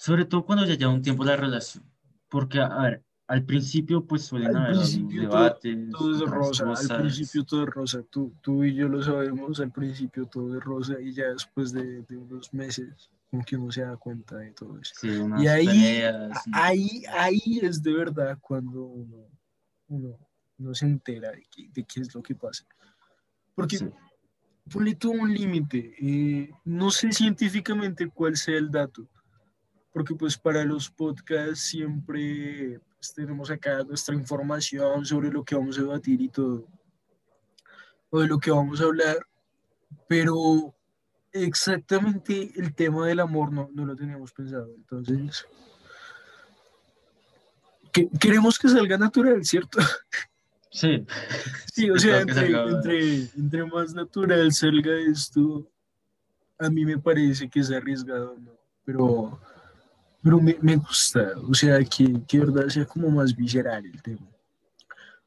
Sobre 0.00 0.24
todo 0.24 0.46
cuando 0.46 0.64
ya 0.64 0.76
lleva 0.76 0.94
un 0.94 1.02
tiempo 1.02 1.24
la 1.24 1.36
relación. 1.36 1.84
Porque, 2.30 2.58
a 2.58 2.68
ver, 2.84 3.04
al 3.26 3.44
principio, 3.44 4.06
pues 4.06 4.24
suelen 4.24 4.48
Al 4.48 4.56
haber 4.56 4.76
principio 4.76 5.28
todo- 5.28 5.38
debates. 5.42 5.90
Todo 5.90 6.14
es 6.16 6.22
otras 6.22 6.34
rosa, 6.58 6.94
al 6.94 7.00
principio 7.02 7.44
todo 7.44 7.62
es 7.64 7.68
rosa. 7.68 8.02
Tú, 8.08 8.32
tú 8.40 8.64
y 8.64 8.74
yo 8.74 8.88
lo 8.88 9.02
sabemos, 9.02 9.60
al 9.60 9.70
principio 9.72 10.24
todo 10.24 10.56
es 10.56 10.64
rosa 10.64 10.98
y 10.98 11.12
ya 11.12 11.26
después 11.28 11.72
de, 11.72 12.00
de 12.02 12.16
unos 12.16 12.52
meses, 12.54 13.10
como 13.30 13.44
que 13.44 13.56
uno 13.58 13.70
se 13.70 13.82
da 13.82 13.94
cuenta 13.98 14.36
de 14.38 14.52
todo 14.52 14.78
eso. 14.80 14.94
Sí, 14.98 15.08
Y 15.38 15.46
ahí, 15.48 15.66
peleas. 15.66 16.44
ahí, 16.54 17.02
ahí 17.18 17.60
es 17.60 17.82
de 17.82 17.92
verdad 17.92 18.38
cuando 18.40 18.82
uno, 18.84 19.26
uno, 19.88 20.16
uno 20.58 20.74
se 20.74 20.86
entera 20.86 21.30
de 21.30 21.46
qué, 21.54 21.68
de 21.74 21.84
qué 21.84 22.00
es 22.00 22.14
lo 22.14 22.22
que 22.22 22.34
pasa. 22.34 22.64
Porque 23.54 23.76
sí. 23.76 23.86
ponle 24.72 24.94
tú 24.94 25.10
un 25.12 25.34
límite. 25.34 25.94
eh, 26.00 26.50
no 26.64 26.90
sé 26.90 27.12
científicamente 27.12 28.08
cuál 28.08 28.36
sea 28.38 28.56
el 28.56 28.70
dato, 28.70 29.06
porque 29.92 30.14
pues 30.14 30.38
para 30.38 30.64
los 30.64 30.90
podcasts 30.90 31.60
siempre 31.60 32.80
pues, 32.96 33.12
tenemos 33.14 33.50
acá 33.50 33.82
nuestra 33.84 34.14
información 34.14 35.04
sobre 35.04 35.30
lo 35.30 35.44
que 35.44 35.54
vamos 35.54 35.78
a 35.78 35.82
debatir 35.82 36.20
y 36.20 36.28
todo, 36.28 36.66
o 38.10 38.20
de 38.20 38.26
lo 38.26 38.38
que 38.38 38.50
vamos 38.50 38.80
a 38.80 38.84
hablar, 38.84 39.18
pero 40.08 40.74
exactamente 41.32 42.52
el 42.56 42.74
tema 42.74 43.06
del 43.06 43.20
amor 43.20 43.52
no, 43.52 43.68
no 43.72 43.86
lo 43.86 43.96
teníamos 43.96 44.32
pensado. 44.32 44.68
Entonces, 44.74 45.46
que, 47.92 48.08
queremos 48.20 48.58
que 48.58 48.68
salga 48.68 48.98
natural, 48.98 49.44
¿cierto? 49.44 49.78
Sí. 50.72 51.04
Sí, 51.74 51.90
o 51.90 51.98
sea, 51.98 52.20
entre, 52.20 52.46
entre, 52.46 53.22
entre 53.36 53.64
más 53.64 53.92
natural 53.92 54.52
salga 54.52 54.92
esto, 55.00 55.68
a 56.60 56.70
mí 56.70 56.84
me 56.84 56.96
parece 56.96 57.50
que 57.50 57.58
es 57.58 57.72
arriesgado, 57.72 58.36
¿no? 58.38 58.52
Pero, 58.84 59.40
pero 60.22 60.40
me, 60.40 60.56
me 60.60 60.76
gusta, 60.76 61.32
o 61.48 61.54
sea, 61.54 61.78
que, 61.84 62.20
que 62.28 62.38
de 62.38 62.46
verdad 62.46 62.68
sea 62.68 62.84
como 62.84 63.10
más 63.10 63.34
visceral 63.34 63.84
el 63.86 64.02
tema. 64.02 64.26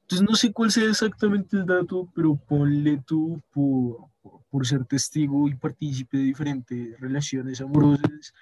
Entonces 0.01 0.27
no 0.29 0.35
sé 0.35 0.51
cuál 0.51 0.71
sea 0.71 0.89
exactamente 0.89 1.57
el 1.57 1.65
dato, 1.65 2.07
pero 2.13 2.35
ponle 2.35 3.01
tú 3.05 3.41
por, 3.53 4.09
por- 4.49 4.67
ser 4.67 4.85
testigo 4.85 5.47
y 5.47 5.55
partícipe 5.55 6.17
de 6.17 6.23
diferentes 6.23 6.99
relaciones 6.99 7.59
amorosas, 7.61 8.33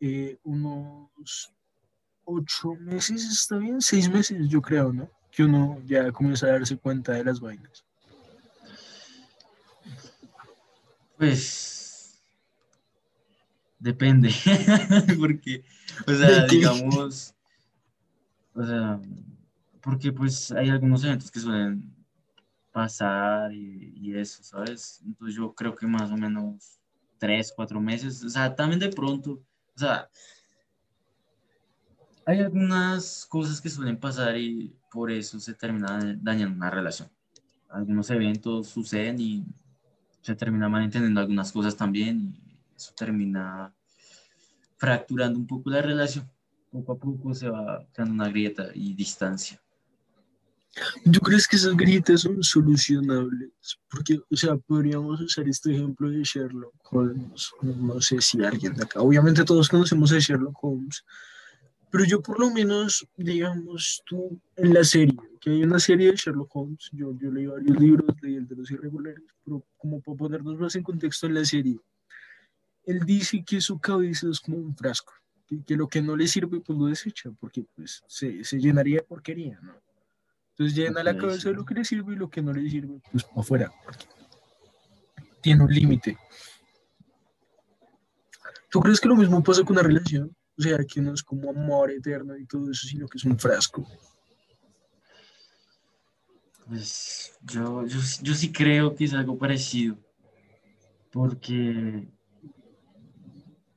eh, 0.00 0.36
unos 0.44 1.52
ocho 2.24 2.74
meses, 2.80 3.24
¿está 3.24 3.56
bien? 3.56 3.80
Seis 3.80 4.10
meses, 4.10 4.48
yo 4.48 4.60
creo, 4.60 4.92
¿no? 4.92 5.08
Que 5.30 5.44
uno 5.44 5.80
ya 5.86 6.10
comienza 6.12 6.46
a 6.46 6.50
darse 6.52 6.76
cuenta 6.76 7.12
de 7.12 7.24
las 7.24 7.40
vainas. 7.40 7.84
Pues. 11.16 11.85
Depende. 13.78 14.30
Porque, 15.18 15.64
o 16.06 16.12
sea, 16.12 16.46
digamos. 16.46 17.34
O 18.54 18.64
sea, 18.64 19.00
porque 19.82 20.10
pues 20.10 20.50
hay 20.50 20.70
algunos 20.70 21.04
eventos 21.04 21.30
que 21.30 21.38
suelen 21.38 21.94
pasar 22.72 23.52
y, 23.52 23.92
y 23.94 24.16
eso, 24.16 24.42
¿sabes? 24.42 25.00
Entonces 25.04 25.36
yo 25.36 25.54
creo 25.54 25.74
que 25.74 25.86
más 25.86 26.10
o 26.10 26.16
menos 26.16 26.80
tres, 27.18 27.52
cuatro 27.54 27.80
meses. 27.80 28.24
O 28.24 28.30
sea, 28.30 28.54
también 28.54 28.80
de 28.80 28.88
pronto. 28.88 29.32
O 29.32 29.78
sea, 29.78 30.08
hay 32.24 32.40
algunas 32.40 33.24
cosas 33.26 33.60
que 33.60 33.70
suelen 33.70 33.98
pasar 33.98 34.36
y 34.36 34.74
por 34.90 35.10
eso 35.10 35.38
se 35.38 35.54
termina 35.54 36.16
dañando 36.20 36.56
una 36.56 36.70
relación. 36.70 37.08
Algunos 37.68 38.10
eventos 38.10 38.68
suceden 38.68 39.20
y 39.20 39.44
se 40.22 40.34
termina 40.34 40.68
malentendiendo 40.68 41.20
algunas 41.20 41.52
cosas 41.52 41.76
también 41.76 42.34
y 42.44 42.45
eso 42.76 42.92
termina 42.96 43.74
fracturando 44.76 45.38
un 45.38 45.46
poco 45.46 45.70
la 45.70 45.82
relación. 45.82 46.30
Poco 46.70 46.92
a 46.92 46.98
poco 46.98 47.34
se 47.34 47.48
va 47.48 47.86
creando 47.92 48.14
una 48.14 48.28
grieta 48.28 48.68
y 48.74 48.94
distancia. 48.94 49.60
¿Tú 51.10 51.20
crees 51.20 51.48
que 51.48 51.56
esas 51.56 51.74
grietas 51.74 52.20
son 52.20 52.42
solucionables? 52.42 53.50
Porque, 53.88 54.18
o 54.30 54.36
sea, 54.36 54.56
podríamos 54.56 55.20
usar 55.20 55.48
este 55.48 55.74
ejemplo 55.74 56.10
de 56.10 56.22
Sherlock 56.22 56.74
Holmes. 56.92 57.50
No 57.62 58.00
sé 58.00 58.20
si 58.20 58.44
alguien 58.44 58.74
de 58.74 58.84
acá. 58.84 59.00
Obviamente 59.00 59.44
todos 59.44 59.70
conocemos 59.70 60.12
a 60.12 60.18
Sherlock 60.18 60.62
Holmes. 60.62 61.02
Pero 61.90 62.04
yo 62.04 62.20
por 62.20 62.38
lo 62.38 62.50
menos, 62.50 63.08
digamos, 63.16 64.02
tú 64.04 64.38
en 64.56 64.74
la 64.74 64.84
serie, 64.84 65.16
que 65.40 65.50
hay 65.50 65.62
una 65.62 65.78
serie 65.78 66.10
de 66.10 66.16
Sherlock 66.16 66.54
Holmes, 66.54 66.90
yo, 66.92 67.16
yo 67.18 67.30
leí 67.30 67.46
varios 67.46 67.80
libros, 67.80 68.14
leí 68.20 68.34
el 68.34 68.46
de 68.46 68.56
los 68.56 68.70
irregulares, 68.70 69.22
pero 69.44 69.64
como 69.78 70.00
para 70.02 70.18
ponernos 70.18 70.58
más 70.58 70.76
en 70.76 70.82
contexto 70.82 71.26
en 71.26 71.34
la 71.34 71.44
serie, 71.44 71.78
él 72.86 73.00
dice 73.04 73.44
que 73.44 73.60
su 73.60 73.78
cabeza 73.78 74.28
es 74.30 74.40
como 74.40 74.58
un 74.58 74.74
frasco, 74.74 75.12
que, 75.46 75.62
que 75.64 75.76
lo 75.76 75.88
que 75.88 76.00
no 76.00 76.16
le 76.16 76.28
sirve 76.28 76.60
pues 76.60 76.78
lo 76.78 76.86
desecha, 76.86 77.30
porque 77.38 77.64
pues 77.74 78.02
se, 78.06 78.44
se 78.44 78.58
llenaría 78.58 78.98
de 78.98 79.02
porquería, 79.02 79.58
¿no? 79.60 79.74
Entonces 80.50 80.74
llena 80.74 81.02
la 81.02 81.18
cabeza 81.18 81.50
de 81.50 81.56
lo 81.56 81.66
que 81.66 81.74
le 81.74 81.84
sirve 81.84 82.14
y 82.14 82.16
lo 82.16 82.30
que 82.30 82.40
no 82.40 82.52
le 82.52 82.70
sirve, 82.70 82.98
pues 83.12 83.26
afuera. 83.36 83.70
Tiene 85.42 85.62
un 85.62 85.70
límite. 85.70 86.16
¿Tú 88.70 88.80
crees 88.80 88.98
que 88.98 89.08
lo 89.08 89.16
mismo 89.16 89.42
pasa 89.42 89.62
con 89.62 89.72
una 89.72 89.82
relación? 89.82 90.34
O 90.58 90.62
sea, 90.62 90.78
que 90.78 91.02
no 91.02 91.12
es 91.12 91.22
como 91.22 91.50
amor 91.50 91.90
eterno 91.90 92.38
y 92.38 92.46
todo 92.46 92.70
eso, 92.70 92.86
sino 92.86 93.06
que 93.06 93.18
es 93.18 93.24
un 93.24 93.38
frasco. 93.38 93.86
Pues 96.66 97.36
yo, 97.42 97.86
yo, 97.86 98.00
yo 98.22 98.34
sí 98.34 98.50
creo 98.50 98.94
que 98.94 99.04
es 99.04 99.12
algo 99.12 99.36
parecido. 99.36 99.98
Porque 101.12 102.08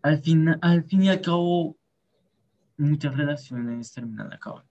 al 0.02 0.20
fin, 0.20 0.56
al 0.62 0.84
fin 0.84 1.04
y 1.04 1.10
al 1.10 1.22
cabo, 1.22 1.78
muchas 2.78 3.16
relaciones 3.16 3.94
terminan 3.94 4.32
acabando. 4.34 4.70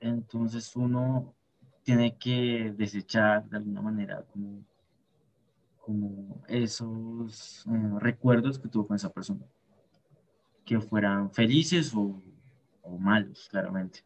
Entonces 0.00 0.74
uno 0.76 1.34
tiene 1.82 2.16
que 2.16 2.72
desechar 2.76 3.48
de 3.48 3.56
alguna 3.56 3.80
manera 3.80 4.22
como, 4.32 4.64
como 5.78 6.42
esos 6.48 7.66
eh, 7.66 7.98
recuerdos 7.98 8.58
que 8.58 8.68
tuvo 8.68 8.86
con 8.86 8.96
esa 8.96 9.12
persona, 9.12 9.44
que 10.64 10.80
fueran 10.80 11.30
felices 11.32 11.94
o, 11.94 12.22
o 12.82 12.98
malos, 12.98 13.48
claramente, 13.50 14.00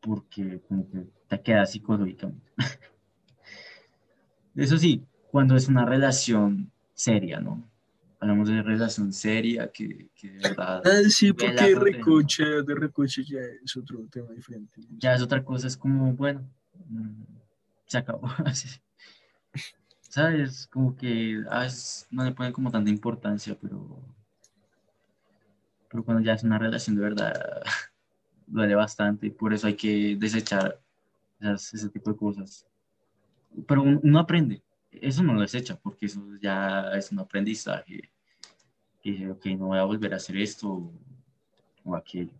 porque 0.00 0.60
como 0.68 0.88
que 0.88 1.06
te 1.28 1.40
queda 1.40 1.66
psicológicamente. 1.66 2.52
Eso 4.54 4.78
sí, 4.78 5.04
cuando 5.30 5.56
es 5.56 5.68
una 5.68 5.84
relación 5.84 6.70
seria, 6.92 7.40
¿no? 7.40 7.69
Hablamos 8.20 8.48
de 8.48 8.62
relación 8.62 9.12
seria, 9.12 9.72
que, 9.72 10.10
que 10.14 10.30
de 10.30 10.48
verdad... 10.48 10.82
Ah, 10.84 11.08
sí, 11.08 11.32
porque 11.32 11.52
de 11.52 11.74
recoche, 11.74 12.44
de 12.62 12.74
recoche 12.74 13.24
ya 13.24 13.40
es 13.64 13.76
otro 13.76 14.06
tema 14.10 14.30
diferente. 14.32 14.82
Ya 14.98 15.14
es 15.14 15.22
otra 15.22 15.42
cosa, 15.42 15.66
es 15.66 15.76
como, 15.76 16.12
bueno, 16.12 16.46
mm, 16.86 17.22
se 17.86 17.98
acabó. 17.98 18.28
Así. 18.44 18.68
¿Sabes? 20.02 20.66
Como 20.66 20.94
que 20.96 21.42
a 21.48 21.60
veces 21.60 22.06
no 22.10 22.24
le 22.24 22.32
ponen 22.32 22.52
como 22.52 22.70
tanta 22.70 22.90
importancia, 22.90 23.56
pero, 23.58 24.02
pero 25.88 26.04
cuando 26.04 26.22
ya 26.22 26.34
es 26.34 26.42
una 26.42 26.58
relación 26.58 26.96
de 26.96 27.02
verdad, 27.02 27.62
duele 28.46 28.74
bastante 28.74 29.28
y 29.28 29.30
por 29.30 29.54
eso 29.54 29.66
hay 29.66 29.76
que 29.76 30.16
desechar 30.18 30.78
ese 31.40 31.88
tipo 31.88 32.10
de 32.10 32.16
cosas. 32.18 32.66
Pero 33.66 33.82
uno 33.82 34.18
aprende, 34.18 34.62
eso 34.92 35.22
no 35.22 35.34
lo 35.34 35.42
desecha, 35.42 35.76
porque 35.76 36.06
eso 36.06 36.20
ya 36.40 36.90
es 36.94 37.12
un 37.12 37.20
aprendizaje. 37.20 38.10
Y 39.02 39.12
dije, 39.12 39.30
ok, 39.30 39.46
no 39.58 39.68
voy 39.68 39.78
a 39.78 39.84
volver 39.84 40.12
a 40.12 40.16
hacer 40.16 40.36
esto 40.36 40.92
o, 41.84 41.96
aquello. 41.96 42.34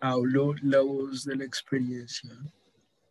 Habló 0.00 0.54
la 0.62 0.80
voz 0.80 1.24
de 1.24 1.34
la 1.36 1.44
experiencia. 1.44 2.30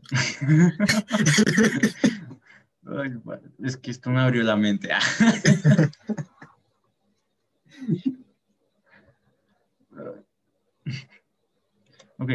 es 3.60 3.76
que 3.78 3.92
esto 3.92 4.10
me 4.10 4.22
abrió 4.22 4.42
la 4.44 4.56
mente. 4.56 4.90
ok, 12.20 12.30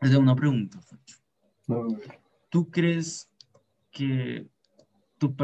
les 0.00 0.14
una 0.16 0.34
pregunta. 0.34 0.80
¿Tú 2.50 2.68
crees 2.70 3.30
que 3.90 4.48
tu, 5.18 5.34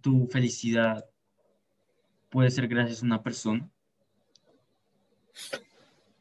tu 0.00 0.26
felicidad 0.28 1.04
puede 2.30 2.50
ser 2.50 2.68
gracias 2.68 3.02
a 3.02 3.06
una 3.06 3.22
persona? 3.22 3.68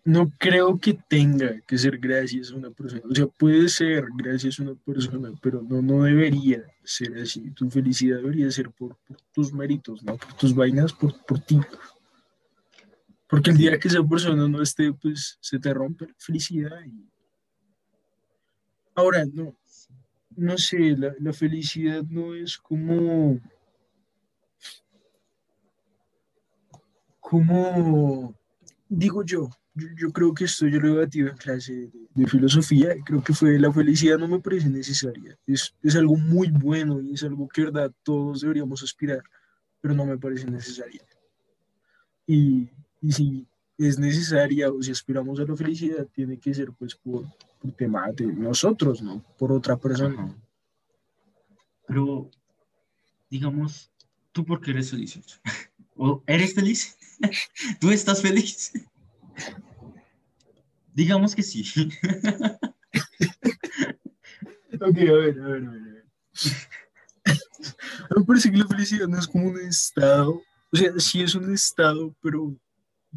No 0.04 0.32
creo 0.40 0.80
que 0.80 0.94
tenga 0.94 1.60
que 1.62 1.78
ser 1.78 1.98
gracias 1.98 2.52
a 2.52 2.56
una 2.56 2.72
persona. 2.72 3.04
O 3.10 3.14
sea, 3.14 3.28
puede 3.28 3.70
ser 3.70 4.06
gracias 4.16 4.60
a 4.60 4.64
una 4.64 4.76
persona, 4.76 5.32
pero 5.42 5.62
no, 5.62 5.82
no 5.82 6.04
debería 6.04 6.64
ser 6.84 7.18
así. 7.18 7.52
Tu 7.52 7.70
felicidad 7.70 8.18
debería 8.18 8.50
ser 8.50 8.72
por, 8.72 8.98
tus 9.34 9.54
méritos, 9.54 10.02
no 10.04 10.18
por 10.18 10.34
tus 10.34 10.56
vainas, 10.56 10.94
por, 10.94 11.14
por 11.26 11.40
ti. 11.40 11.60
Porque 13.28 13.52
el 13.52 13.58
día 13.58 13.80
que 13.80 13.88
esa 13.88 14.04
persona 14.04 14.48
no 14.48 14.62
esté, 14.62 14.92
pues 14.92 15.38
se 15.42 15.60
te 15.60 15.72
rompe 15.72 16.08
la 16.08 16.16
felicidad. 16.18 16.80
Ahora, 18.96 19.24
no, 19.32 19.56
no 20.36 20.58
sé, 20.58 20.96
la, 20.98 21.13
la 21.20 21.34
felicidad 21.34 22.04
no 22.04 22.34
es 22.34 22.58
como 22.58 23.39
como 27.30 28.36
digo 28.88 29.24
yo, 29.24 29.50
yo, 29.76 30.12
creo 30.12 30.34
que 30.34 30.46
esto 30.46 30.68
yo 30.68 30.80
lo 30.80 30.96
debatido 30.96 31.30
en 31.30 31.38
clase 31.38 31.92
de, 32.15 32.26
filosofía, 32.26 32.96
y 32.96 33.04
creo 33.04 33.24
que 33.24 33.34
fue 33.34 33.60
la 33.60 33.72
felicidad 33.72 34.18
no 34.18 34.28
me 34.28 34.39
parece 34.39 34.68
necesaria, 34.68 35.38
es, 35.46 35.76
es 35.84 35.96
algo 35.96 36.15
muy 36.15 36.50
bueno 36.50 37.00
y 37.02 37.13
es 37.13 37.24
algo 37.24 37.48
que 37.48 37.65
verdad 37.65 37.92
todos 38.02 38.42
deberíamos 38.42 38.82
aspirar, 38.82 39.22
pero 39.80 39.94
no 39.94 40.06
me 40.06 40.18
parece 40.18 40.50
necesaria. 40.50 41.02
Y, 42.26 42.70
y 43.02 43.12
si 43.12 43.48
es 43.88 43.98
necesaria 43.98 44.70
o 44.70 44.84
si 44.84 44.92
aspiramos 44.92 45.39
a 45.39 45.46
la 45.46 45.56
felicidad, 45.56 46.06
tiene 46.13 46.38
que 46.38 46.54
ser 46.54 46.72
pues 46.74 46.96
por, 46.96 47.26
por 47.62 47.72
tema 47.72 48.12
de 48.12 48.28
nosotros, 48.28 49.02
¿no? 49.02 49.24
Por 49.38 49.54
otra 49.54 49.78
persona. 49.78 50.36
Pero, 51.88 52.30
digamos, 53.30 53.89
¿tú 54.34 54.44
por 54.46 54.60
qué 54.60 54.72
eres 54.72 54.92
feliz? 54.92 55.18
¿O 55.96 56.22
eres 56.28 56.54
feliz? 56.54 56.98
¿Tú 57.80 57.89
estás 57.89 58.22
feliz? 58.22 58.74
Digamos 60.94 61.34
que 61.34 61.44
sí. 61.44 61.63
ok, 64.74 64.82
a 64.82 65.13
ver, 65.13 65.39
a 65.39 65.48
ver, 65.48 65.65
a 65.65 65.72
ver. 65.72 66.06
Me 68.18 68.24
parece 68.26 68.52
que 68.52 68.58
la 68.58 68.68
felicidad 68.68 69.08
no 69.08 69.18
es 69.18 69.28
como 69.28 69.48
un 69.48 69.60
estado. 69.62 70.42
O 70.72 70.78
sea, 70.78 70.92
sí 71.00 71.22
es 71.22 71.36
un 71.36 71.54
estado, 71.54 72.13
pero 72.22 72.54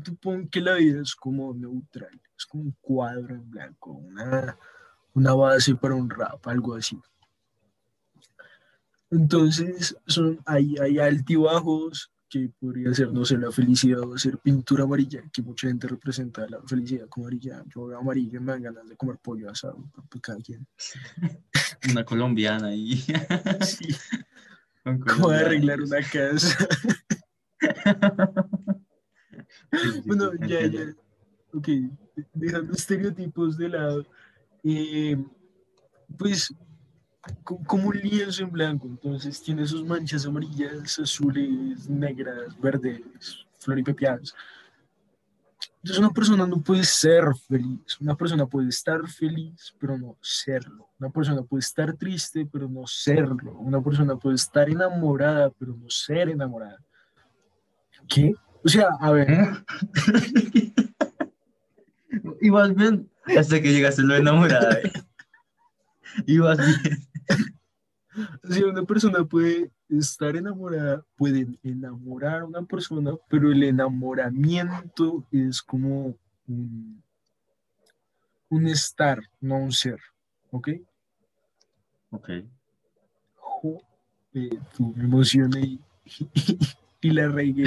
tú 0.03 0.17
pon 0.17 0.49
que 0.49 0.61
la 0.61 0.75
vida 0.75 1.03
es 1.03 1.15
como 1.15 1.53
neutral. 1.55 2.21
Es 2.37 2.47
como 2.47 2.65
un 2.65 2.77
cuadro 2.81 3.35
en 3.35 3.51
blanco, 3.51 3.93
una, 3.93 4.57
una 5.15 5.35
base 5.35 5.75
para 5.75 5.95
un 5.95 6.09
rap, 6.09 6.47
algo 6.47 6.75
así. 6.75 7.01
Entonces, 9.11 9.97
son, 10.07 10.41
hay, 10.47 10.77
hay 10.79 10.99
altibajos, 10.99 12.13
que 12.33 12.51
podría 12.59 12.95
ser, 12.95 13.13
no 13.13 13.27
sé, 13.27 13.37
la 13.37 13.53
felicidad 13.53 14.01
o 14.01 14.17
ser 14.17 14.39
pintura 14.39 14.85
amarilla, 14.85 15.23
que 15.31 15.43
mucha 15.43 15.69
gente 15.69 15.87
representa 15.87 16.49
la 16.49 16.63
felicidad 16.63 17.07
como 17.11 17.27
amarilla. 17.27 17.63
Yo 17.75 17.89
veo 17.89 17.99
amarilla 17.99 18.39
y 18.39 18.41
me 18.41 18.53
dan 18.53 18.63
ganas 18.63 18.89
de 18.89 18.97
comer 18.97 19.19
pollo 19.19 19.51
asado, 19.51 19.85
cada 20.23 20.39
quien. 20.39 20.67
Una 21.91 22.05
colombiana 22.07 22.69
ahí. 22.69 23.05
Sí. 23.61 23.95
Como 24.85 25.29
arreglar 25.29 25.81
una 25.81 26.01
casa. 26.03 26.67
bueno, 30.05 30.31
ya, 30.47 30.67
ya. 30.67 30.95
Ok, 31.55 31.69
dejando 32.35 32.73
estereotipos 32.73 33.57
de 33.57 33.69
lado. 33.69 34.07
Eh, 34.65 35.17
pues 36.17 36.55
como 37.45 37.89
un 37.89 37.97
lienzo 37.97 38.43
en 38.43 38.51
blanco, 38.51 38.87
entonces 38.89 39.41
tiene 39.41 39.67
sus 39.67 39.85
manchas 39.85 40.27
amarillas, 40.27 40.99
azules, 40.99 41.89
negras, 41.89 42.59
verdes, 42.61 43.47
floripepiadas. 43.59 44.35
Entonces 45.77 45.99
una 45.99 46.11
persona 46.11 46.47
no 46.47 46.61
puede 46.61 46.85
ser 46.85 47.25
feliz, 47.49 48.01
una 48.01 48.17
persona 48.17 48.47
puede 48.47 48.69
estar 48.69 49.07
feliz, 49.09 49.75
pero 49.79 49.99
no 49.99 50.17
serlo. 50.21 50.89
Una 50.99 51.11
persona 51.11 51.43
puede 51.43 51.61
estar 51.61 51.97
triste, 51.97 52.47
pero 52.51 52.69
no 52.69 52.87
serlo. 52.87 53.53
Una 53.59 53.81
persona 53.83 54.17
puede 54.17 54.37
estar 54.37 54.69
enamorada, 54.71 55.51
pero 55.51 55.75
no 55.77 55.91
ser 55.91 56.29
enamorada. 56.29 56.79
¿Qué? 58.09 58.35
O 58.65 58.69
sea, 58.69 58.89
a 59.01 59.11
ver. 59.11 59.29
Ibas 62.41 62.75
bien 62.75 63.09
hasta 63.37 63.61
que 63.61 63.73
llegaste 63.73 64.03
lo 64.03 64.17
enamorada. 64.17 64.81
¿eh? 64.81 64.93
Ibas 66.27 66.59
bien. 66.59 67.09
Si 68.51 68.63
una 68.63 68.83
persona 68.83 69.25
puede 69.25 69.71
estar 69.89 70.37
enamorada, 70.37 71.03
puede 71.17 71.47
enamorar 71.63 72.41
a 72.41 72.45
una 72.45 72.63
persona, 72.63 73.13
pero 73.29 73.51
el 73.51 73.63
enamoramiento 73.63 75.25
es 75.31 75.63
como 75.63 76.15
un, 76.47 77.03
un 78.51 78.69
estar, 78.69 79.23
no 79.41 79.57
un 79.57 79.73
ser, 79.73 79.99
¿ok? 80.51 80.69
Ok. 82.11 82.31
Joder, 83.37 83.81
tú 84.77 84.93
me 84.95 85.05
emocioné 85.05 85.61
y, 85.61 85.81
y 87.03 87.11
la 87.11 87.29
regué. 87.29 87.65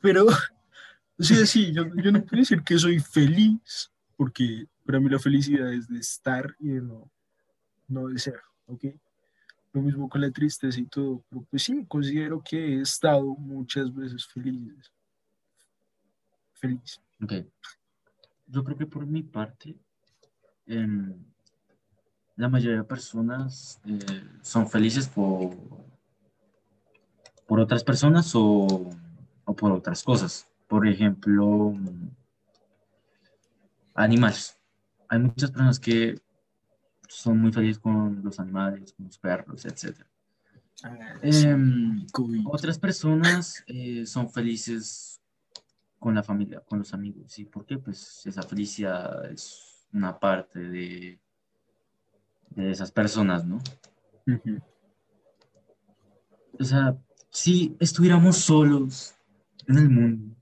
Pero, 0.00 0.26
o 0.26 1.22
sea, 1.22 1.44
sí, 1.44 1.72
yo, 1.72 1.84
yo 1.96 2.12
no 2.12 2.22
puedo 2.24 2.40
decir 2.40 2.62
que 2.62 2.78
soy 2.78 3.00
feliz, 3.00 3.90
porque 4.16 4.66
para 4.84 5.00
mí 5.00 5.08
la 5.08 5.18
felicidad 5.18 5.72
es 5.72 5.88
de 5.88 5.98
estar 5.98 6.54
y 6.60 6.68
de 6.68 6.82
no, 6.82 7.10
no 7.88 8.06
de 8.08 8.18
ser, 8.18 8.40
¿ok? 8.66 8.84
Lo 9.72 9.82
mismo 9.82 10.08
con 10.08 10.20
la 10.20 10.30
tristeza 10.30 10.78
y 10.78 10.86
todo, 10.86 11.24
pero 11.28 11.42
pues 11.50 11.64
sí, 11.64 11.84
considero 11.88 12.42
que 12.42 12.78
he 12.78 12.80
estado 12.80 13.24
muchas 13.34 13.92
veces 13.92 14.26
feliz. 14.26 14.92
Feliz. 16.54 17.00
Ok. 17.22 17.32
Yo 18.46 18.62
creo 18.62 18.78
que 18.78 18.86
por 18.86 19.06
mi 19.06 19.22
parte, 19.22 19.76
em, 20.66 21.14
la 22.36 22.48
mayoría 22.48 22.78
de 22.78 22.84
personas 22.84 23.80
eh, 23.86 24.24
son 24.42 24.68
felices 24.68 25.08
por, 25.08 25.56
por 27.46 27.60
otras 27.60 27.84
personas 27.84 28.32
o, 28.34 28.90
o 29.44 29.56
por 29.56 29.72
otras 29.72 30.02
cosas. 30.02 30.48
Por 30.66 30.86
ejemplo, 30.86 31.74
animales. 33.94 34.58
Hay 35.08 35.20
muchas 35.20 35.50
personas 35.50 35.78
que 35.78 36.20
son 37.08 37.38
muy 37.40 37.52
felices 37.52 37.78
con 37.78 38.22
los 38.22 38.38
animales, 38.40 38.92
con 38.92 39.06
los 39.06 39.18
perros, 39.18 39.64
etc. 39.64 40.00
Ah, 40.82 41.18
sí, 41.30 41.46
Em, 41.46 42.06
otras 42.46 42.78
personas 42.78 43.64
eh, 43.66 44.04
son 44.04 44.28
felices 44.28 45.20
con 45.98 46.14
la 46.14 46.22
familia, 46.22 46.60
con 46.60 46.80
los 46.80 46.92
amigos. 46.92 47.38
¿Y 47.38 47.44
por 47.44 47.64
qué? 47.64 47.78
Pues 47.78 48.26
esa 48.26 48.42
felicidad 48.42 49.30
es 49.30 49.86
una 49.92 50.18
parte 50.18 50.58
de, 50.58 51.18
de 52.50 52.70
esas 52.70 52.90
personas, 52.90 53.44
¿no? 53.46 53.58
O 56.58 56.64
sea, 56.64 56.96
si 57.30 57.76
estuviéramos 57.80 58.36
solos 58.36 59.14
en 59.66 59.78
el 59.78 59.90
mundo, 59.90 60.36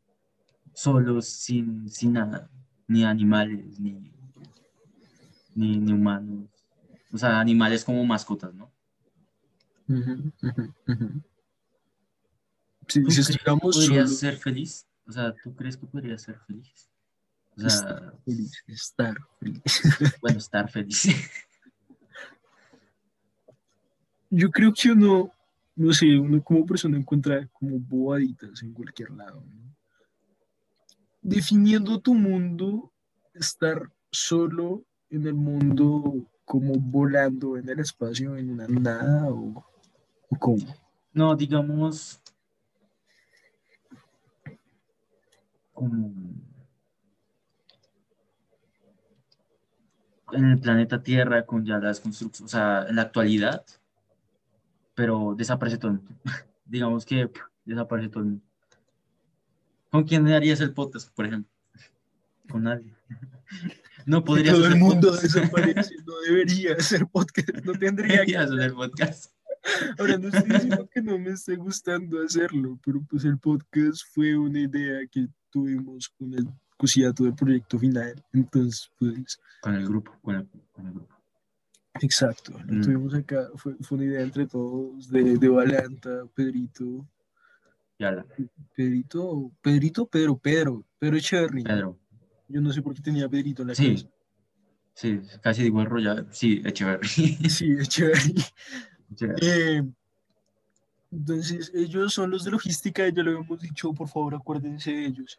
solos, 0.74 1.26
sin, 1.26 1.88
sin 1.88 2.14
nada, 2.14 2.50
ni 2.86 3.04
animales, 3.04 3.78
ni, 3.78 4.12
ni, 5.54 5.78
ni 5.78 5.92
humanos, 5.92 6.48
o 7.12 7.18
sea, 7.18 7.38
animales 7.40 7.84
como 7.84 8.04
mascotas, 8.04 8.52
¿no? 8.54 8.72
Sí, 12.88 13.02
¿Tú 13.02 13.10
si 13.10 13.20
estuviéramos 13.20 13.76
podrías 13.76 14.16
ser 14.16 14.36
feliz? 14.36 14.86
O 15.06 15.12
sea, 15.12 15.34
¿tú 15.42 15.54
crees 15.54 15.76
que 15.76 15.86
podrías 15.86 16.22
ser 16.22 16.38
feliz? 16.40 16.90
O 17.56 17.60
sea, 17.60 17.68
estar 17.68 18.18
feliz, 18.24 18.64
estar 18.66 19.16
feliz. 19.38 19.62
bueno, 20.20 20.38
estar 20.38 20.70
feliz. 20.70 21.08
Yo 24.30 24.50
creo 24.50 24.72
que 24.74 24.90
uno, 24.90 25.32
no 25.76 25.92
sé, 25.92 26.18
uno 26.18 26.42
como 26.42 26.64
persona 26.64 26.96
encuentra 26.96 27.46
como 27.48 27.78
bobaditas 27.78 28.62
en 28.62 28.72
cualquier 28.72 29.10
lado, 29.10 29.44
¿no? 29.46 29.74
Definiendo 31.20 32.00
tu 32.00 32.14
mundo, 32.14 32.92
estar 33.32 33.90
solo 34.10 34.84
en 35.10 35.26
el 35.26 35.34
mundo, 35.34 36.26
como 36.44 36.74
volando 36.74 37.56
en 37.56 37.68
el 37.68 37.80
espacio, 37.80 38.36
en 38.36 38.50
una 38.50 38.68
nada, 38.68 39.30
o, 39.30 39.64
o 40.28 40.38
cómo. 40.38 40.66
No, 41.12 41.34
digamos, 41.34 42.20
como 45.72 46.12
en 50.32 50.44
el 50.44 50.58
planeta 50.58 51.02
Tierra 51.02 51.46
con 51.46 51.64
ya 51.64 51.78
las 51.78 52.00
construcciones, 52.00 52.52
o 52.52 52.56
sea, 52.56 52.86
en 52.88 52.96
la 52.96 53.02
actualidad, 53.02 53.64
pero 54.94 55.34
desaparece 55.36 55.78
todo. 55.78 56.00
Digamos 56.64 57.04
que 57.04 57.30
desaparece 57.64 58.08
todo. 58.08 58.26
¿Con 59.90 60.04
quién 60.04 60.26
harías 60.28 60.60
el 60.60 60.72
podcast, 60.72 61.12
por 61.14 61.26
ejemplo? 61.26 61.50
Con 62.48 62.64
nadie. 62.64 62.94
No 64.06 64.20
Que 64.20 64.26
podrías 64.26 64.54
todo 64.54 64.66
el 64.66 64.76
mundo 64.76 65.12
podcast. 65.12 65.22
desaparece, 65.22 65.94
no 66.06 66.12
debería 66.28 66.74
hacer 66.74 67.06
podcast, 67.06 67.64
no 67.64 67.72
tendría 67.72 68.26
que 68.26 68.34
Podrías 68.34 68.50
hacer 68.50 68.72
podcast. 68.74 69.32
Ahora 69.98 70.18
no 70.18 70.28
estoy 70.28 70.50
diciendo 70.50 70.88
que 70.92 71.00
no 71.00 71.18
me 71.18 71.30
esté 71.30 71.56
gustando 71.56 72.22
hacerlo, 72.22 72.78
pero 72.84 73.02
pues 73.08 73.24
el 73.24 73.38
podcast 73.38 74.02
fue 74.12 74.36
una 74.36 74.60
idea 74.60 75.06
que 75.10 75.28
tuvimos 75.48 76.10
con 76.10 76.34
el 76.34 76.46
cosillato 76.76 77.24
del 77.24 77.34
proyecto 77.34 77.78
final. 77.78 78.22
Entonces, 78.32 78.90
pues, 78.98 79.40
Con 79.62 79.74
el 79.74 79.86
grupo, 79.86 80.12
con 80.20 80.34
el, 80.34 80.48
con 80.72 80.86
el 80.86 80.92
grupo. 80.92 81.13
Exacto, 82.00 82.52
lo 82.66 82.74
Mm. 82.74 82.82
tuvimos 82.82 83.14
acá, 83.14 83.48
fue, 83.56 83.74
fue 83.80 83.96
una 83.98 84.04
idea 84.06 84.20
entre 84.22 84.46
todos, 84.46 85.08
de, 85.10 85.36
de 85.38 85.48
Valanta, 85.48 86.24
Pedrito, 86.34 87.06
Ya 87.98 88.10
la, 88.10 88.26
Pedrito, 88.74 89.52
Pedrito, 89.62 90.06
Pedro, 90.06 90.36
Pedro, 90.36 90.84
Pedro 90.98 91.16
Echeverry. 91.16 91.62
Pedro. 91.62 91.98
Yo 92.48 92.60
no 92.60 92.72
sé 92.72 92.82
por 92.82 92.94
qué 92.94 93.00
tenía 93.02 93.28
Pedrito 93.28 93.62
en 93.62 93.68
la 93.68 93.74
Sí. 93.74 93.84
cabeza. 93.86 94.08
Sí, 94.94 95.20
casi 95.42 95.62
digo 95.64 95.80
enrollado. 95.80 96.26
Sí, 96.32 96.60
Echeverry. 96.64 97.08
Sí, 97.50 97.72
Echeverry. 97.78 98.34
Echeverry. 99.12 99.38
Eh, 99.42 99.82
entonces, 101.12 101.70
ellos 101.74 102.12
son 102.12 102.30
los 102.30 102.44
de 102.44 102.50
logística, 102.50 103.08
ya 103.08 103.22
lo 103.22 103.30
habíamos 103.30 103.60
dicho, 103.60 103.92
por 103.92 104.08
favor, 104.08 104.34
acuérdense 104.34 104.90
de 104.92 105.06
ellos. 105.06 105.36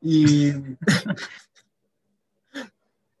Y 0.00 0.50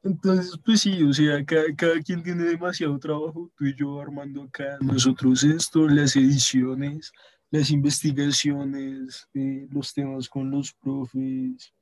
entonces, 0.04 0.58
pues 0.64 0.80
sí, 0.80 1.02
o 1.02 1.12
sea, 1.12 1.44
cada, 1.44 1.64
cada 1.76 2.00
quien 2.00 2.22
tiene 2.22 2.44
demasiado 2.44 2.98
trabajo, 2.98 3.50
tú 3.56 3.66
y 3.66 3.74
yo 3.76 4.00
armando 4.00 4.42
acá, 4.42 4.78
nosotros 4.80 5.44
esto, 5.44 5.86
las 5.88 6.16
ediciones, 6.16 7.12
las 7.50 7.70
investigaciones, 7.70 9.28
eh, 9.34 9.68
los 9.70 9.92
temas 9.94 10.28
con 10.28 10.50
los 10.50 10.72
profes. 10.72 11.72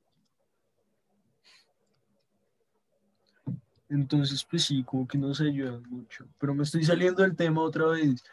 Entonces, 3.89 4.45
pues 4.49 4.63
sí, 4.65 4.83
como 4.83 5.07
que 5.07 5.17
nos 5.17 5.41
ayudan 5.41 5.83
mucho. 5.89 6.27
Pero 6.39 6.53
me 6.53 6.63
estoy 6.63 6.83
saliendo 6.83 7.23
del 7.23 7.35
tema 7.35 7.61
otra 7.61 7.87
vez. 7.87 8.23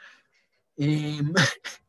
Em, 0.76 1.32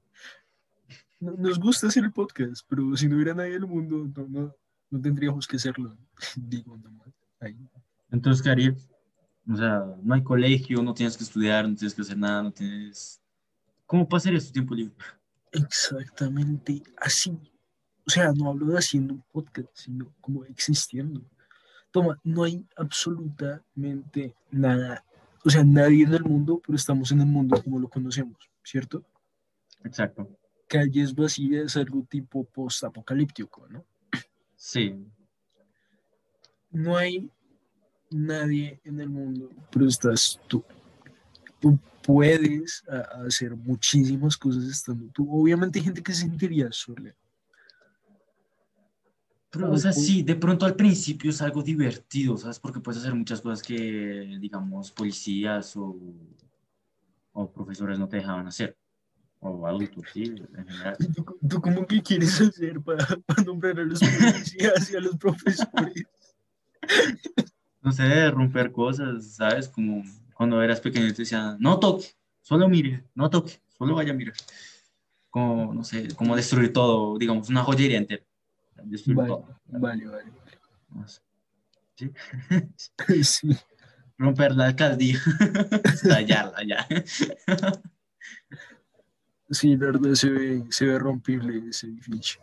no- 1.19 1.33
nos 1.33 1.59
gusta 1.59 1.87
hacer 1.87 2.03
el 2.03 2.11
podcast, 2.11 2.65
pero 2.67 2.95
si 2.97 3.07
no 3.07 3.15
hubiera 3.15 3.33
nadie 3.33 3.55
en 3.55 3.63
el 3.63 3.67
mundo, 3.67 4.09
no, 4.15 4.27
no, 4.27 4.55
no 4.89 5.01
tendríamos 5.01 5.45
que 5.47 5.57
hacerlo. 5.57 5.95
Digo 6.35 6.77
nomás. 6.77 7.09
Ahí. 7.39 7.55
Entonces, 8.11 8.41
¿qué 8.41 8.49
harías? 8.49 8.89
O 9.51 9.55
sea, 9.55 9.83
no 10.01 10.13
hay 10.13 10.23
colegio, 10.23 10.81
no 10.81 10.93
tienes 10.93 11.17
que 11.17 11.23
estudiar, 11.23 11.67
no 11.67 11.75
tienes 11.75 11.93
que 11.93 12.01
hacer 12.01 12.17
nada, 12.17 12.43
no 12.43 12.51
tienes... 12.51 13.21
¿Cómo 13.85 14.07
pasarías 14.07 14.47
tu 14.47 14.51
tiempo 14.51 14.75
libre? 14.75 14.93
Exactamente 15.51 16.83
así. 16.97 17.37
O 18.05 18.09
sea, 18.11 18.31
no 18.31 18.49
hablo 18.49 18.67
de 18.67 18.77
haciendo 18.77 19.15
un 19.15 19.23
podcast, 19.31 19.69
sino 19.73 20.13
como 20.21 20.45
existiendo. 20.45 21.21
Toma, 21.91 22.19
no 22.23 22.43
hay 22.43 22.65
absolutamente 22.77 24.35
nada. 24.51 25.03
O 25.43 25.49
sea, 25.49 25.63
nadie 25.63 26.03
en 26.03 26.13
el 26.13 26.23
mundo, 26.23 26.61
pero 26.63 26.75
estamos 26.75 27.11
en 27.11 27.21
el 27.21 27.27
mundo 27.27 27.61
como 27.63 27.79
lo 27.79 27.89
conocemos, 27.89 28.37
¿cierto? 28.63 29.03
Exacto. 29.83 30.29
Calles 30.67 31.15
vacías, 31.15 31.75
algo 31.77 32.05
tipo 32.07 32.43
post-apocalíptico, 32.43 33.67
¿no? 33.69 33.83
Sí. 34.55 34.95
No 36.69 36.97
hay 36.97 37.31
nadie 38.09 38.79
en 38.83 38.99
el 38.99 39.09
mundo, 39.09 39.49
pero 39.71 39.87
estás 39.87 40.39
tú. 40.47 40.63
Tú 41.59 41.77
puedes 42.03 42.83
hacer 43.25 43.55
muchísimas 43.55 44.37
cosas 44.37 44.63
estando 44.63 45.07
tú. 45.11 45.27
Obviamente 45.29 45.79
hay 45.79 45.85
gente 45.85 46.01
que 46.01 46.13
se 46.13 46.21
sentiría 46.21 46.71
sola. 46.71 47.13
Pero, 49.51 49.71
o 49.71 49.77
sea, 49.77 49.91
sí, 49.91 50.21
de 50.21 50.35
pronto 50.35 50.65
al 50.65 50.75
principio 50.75 51.31
es 51.31 51.41
algo 51.41 51.63
divertido, 51.63 52.37
¿sabes? 52.37 52.59
Porque 52.59 52.79
puedes 52.79 53.01
hacer 53.01 53.15
muchas 53.15 53.41
cosas 53.41 53.63
que, 53.63 54.37
digamos, 54.39 54.91
policías 54.91 55.75
o, 55.75 55.97
o 57.33 57.51
profesores 57.51 57.97
no 57.97 58.07
te 58.07 58.17
dejaban 58.17 58.47
hacer. 58.47 58.77
O 59.39 59.65
adultos, 59.65 60.03
sí, 60.13 60.23
en 60.23 60.67
general. 60.67 60.97
¿Tú, 61.15 61.37
tú 61.47 61.61
cómo 61.61 61.87
que 61.87 62.01
quieres 62.03 62.39
hacer 62.41 62.79
para, 62.81 63.05
para 63.25 63.43
nombrar 63.43 63.79
a 63.79 63.83
los 63.83 63.99
policías 63.99 64.91
y 64.91 64.95
a 64.95 64.99
los 64.99 65.17
profesores? 65.17 66.05
No 67.81 67.91
sé, 67.91 68.29
romper 68.31 68.71
cosas, 68.71 69.35
¿sabes? 69.35 69.67
Como 69.69 70.03
cuando 70.33 70.61
eras 70.61 70.81
pequeño 70.81 71.07
te 71.13 71.21
decían, 71.23 71.57
no 71.59 71.79
toque, 71.79 72.07
solo 72.41 72.67
mire, 72.67 73.03
no 73.15 73.29
toque, 73.29 73.61
solo 73.77 73.95
vaya 73.95 74.11
a 74.11 74.15
mirar. 74.15 74.35
Como, 75.29 75.73
no 75.73 75.83
sé, 75.83 76.07
como 76.15 76.35
destruir 76.35 76.73
todo, 76.73 77.17
digamos, 77.17 77.49
una 77.49 77.63
joyería 77.63 77.97
entera. 77.97 78.23
Destruir 78.83 79.17
Vale, 79.17 79.29
todo. 79.29 79.59
vale, 79.67 80.05
vale. 80.07 80.31
¿Sí? 81.95 82.11
Sí. 83.23 83.49
Romper 84.17 84.53
la 84.53 84.65
alcaldía, 84.65 85.17
estallarla 85.85 86.63
ya. 86.67 86.85
Sí, 89.49 89.77
la 89.77 89.85
verdad 89.87 90.13
se 90.13 90.29
ve, 90.29 90.63
se 90.69 90.85
ve 90.85 90.99
rompible 90.99 91.69
ese 91.69 91.87
edificio. 91.87 92.41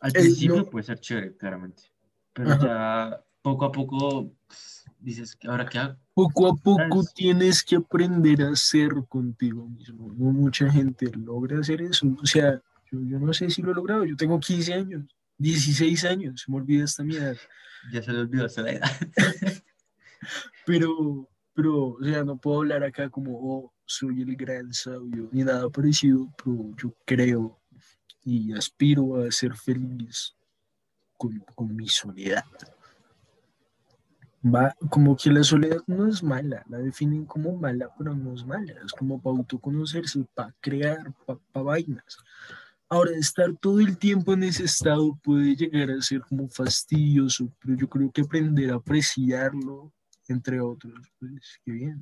Al 0.00 0.10
Eh, 0.10 0.20
principio 0.20 0.56
no. 0.56 0.64
puede 0.66 0.84
ser 0.84 0.98
chévere, 1.00 1.36
claramente. 1.36 1.84
Pero 2.32 2.50
Ajá. 2.52 2.66
ya 2.66 3.24
poco 3.42 3.64
a 3.64 3.72
poco 3.72 4.32
pues, 4.46 4.84
dices, 4.98 5.36
que 5.36 5.48
¿ahora 5.48 5.66
qué 5.66 5.78
hago? 5.78 5.96
Poco 6.14 6.48
a 6.48 6.56
poco 6.56 7.04
tienes 7.14 7.62
que 7.62 7.76
aprender 7.76 8.42
a 8.42 8.56
ser 8.56 8.90
contigo 9.08 9.68
mismo. 9.68 10.12
No 10.12 10.32
mucha 10.32 10.70
gente 10.70 11.10
logra 11.16 11.60
hacer 11.60 11.82
eso. 11.82 12.06
O 12.20 12.26
sea, 12.26 12.60
yo, 12.90 13.00
yo 13.02 13.18
no 13.18 13.32
sé 13.32 13.50
si 13.50 13.62
lo 13.62 13.72
he 13.72 13.74
logrado. 13.74 14.04
Yo 14.04 14.16
tengo 14.16 14.38
15 14.40 14.74
años, 14.74 15.04
16 15.38 16.04
años, 16.04 16.42
se 16.42 16.50
me 16.50 16.58
olvida 16.58 16.84
esta 16.84 17.04
mi 17.04 17.16
edad. 17.16 17.36
Ya 17.92 18.02
se 18.02 18.12
le 18.12 18.20
olvidó 18.20 18.46
esa 18.46 18.68
edad. 18.68 18.90
Pero, 20.66 21.26
pero, 21.54 21.92
o 21.92 22.04
sea, 22.04 22.24
no 22.24 22.36
puedo 22.36 22.58
hablar 22.58 22.84
acá 22.84 23.08
como, 23.08 23.38
oh, 23.40 23.72
soy 23.86 24.20
el 24.20 24.36
gran 24.36 24.72
sabio, 24.74 25.30
ni 25.32 25.44
nada 25.44 25.70
parecido, 25.70 26.28
pero 26.36 26.76
yo 26.76 26.94
creo 27.06 27.58
y 28.22 28.52
aspiro 28.52 29.22
a 29.22 29.30
ser 29.32 29.54
feliz 29.54 30.36
con, 31.16 31.38
con 31.54 31.74
mi 31.74 31.88
soledad. 31.88 32.44
Va, 34.44 34.74
como 34.88 35.16
que 35.16 35.32
la 35.32 35.42
soledad 35.42 35.82
no 35.88 36.06
es 36.06 36.22
mala, 36.22 36.64
la 36.68 36.78
definen 36.78 37.24
como 37.24 37.56
mala, 37.56 37.92
pero 37.98 38.14
no 38.14 38.34
es 38.34 38.46
mala, 38.46 38.72
es 38.84 38.92
como 38.92 39.20
para 39.20 39.36
autoconocerse, 39.36 40.24
para 40.32 40.54
crear, 40.60 41.12
para 41.26 41.64
vainas. 41.64 42.18
Ahora, 42.88 43.10
estar 43.16 43.52
todo 43.60 43.80
el 43.80 43.98
tiempo 43.98 44.32
en 44.32 44.44
ese 44.44 44.64
estado 44.64 45.18
puede 45.22 45.56
llegar 45.56 45.90
a 45.90 46.00
ser 46.00 46.20
como 46.20 46.48
fastidioso, 46.48 47.52
pero 47.58 47.76
yo 47.76 47.88
creo 47.88 48.12
que 48.12 48.20
aprender 48.20 48.70
a 48.70 48.76
apreciarlo, 48.76 49.92
entre 50.28 50.60
otros, 50.60 50.94
pues 51.18 51.60
qué 51.64 51.72
bien. 51.72 52.00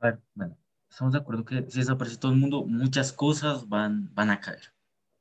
A 0.00 0.06
ver, 0.06 0.20
bueno, 0.34 0.56
estamos 0.88 1.12
de 1.12 1.18
acuerdo 1.18 1.44
que 1.44 1.70
si 1.70 1.80
desaparece 1.80 2.16
todo 2.16 2.32
el 2.32 2.38
mundo, 2.38 2.64
muchas 2.64 3.12
cosas 3.12 3.68
van, 3.68 4.12
van 4.14 4.30
a 4.30 4.40
caer. 4.40 4.72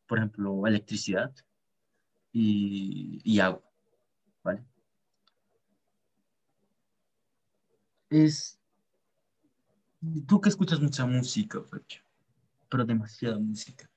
Por 0.07 0.17
ejemplo, 0.17 0.65
electricidad 0.65 1.31
y, 2.31 3.19
y 3.23 3.39
agua, 3.39 3.61
¿vale? 4.43 4.63
Es... 8.13 8.59
Tú 10.27 10.39
que 10.39 10.49
escuchas 10.49 10.79
mucha 10.79 11.03
música, 11.05 11.63
Fercho, 11.63 12.03
pero 12.69 12.85
demasiada 12.85 13.39
música, 13.39 13.89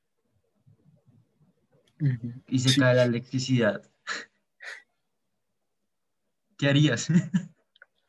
y 2.48 2.59
se 2.59 2.70
Sí. 2.70 2.81
cae 2.81 2.94
la 2.94 3.05
electricidad, 3.05 3.83
¿qué 6.57 6.68
harías? 6.68 7.09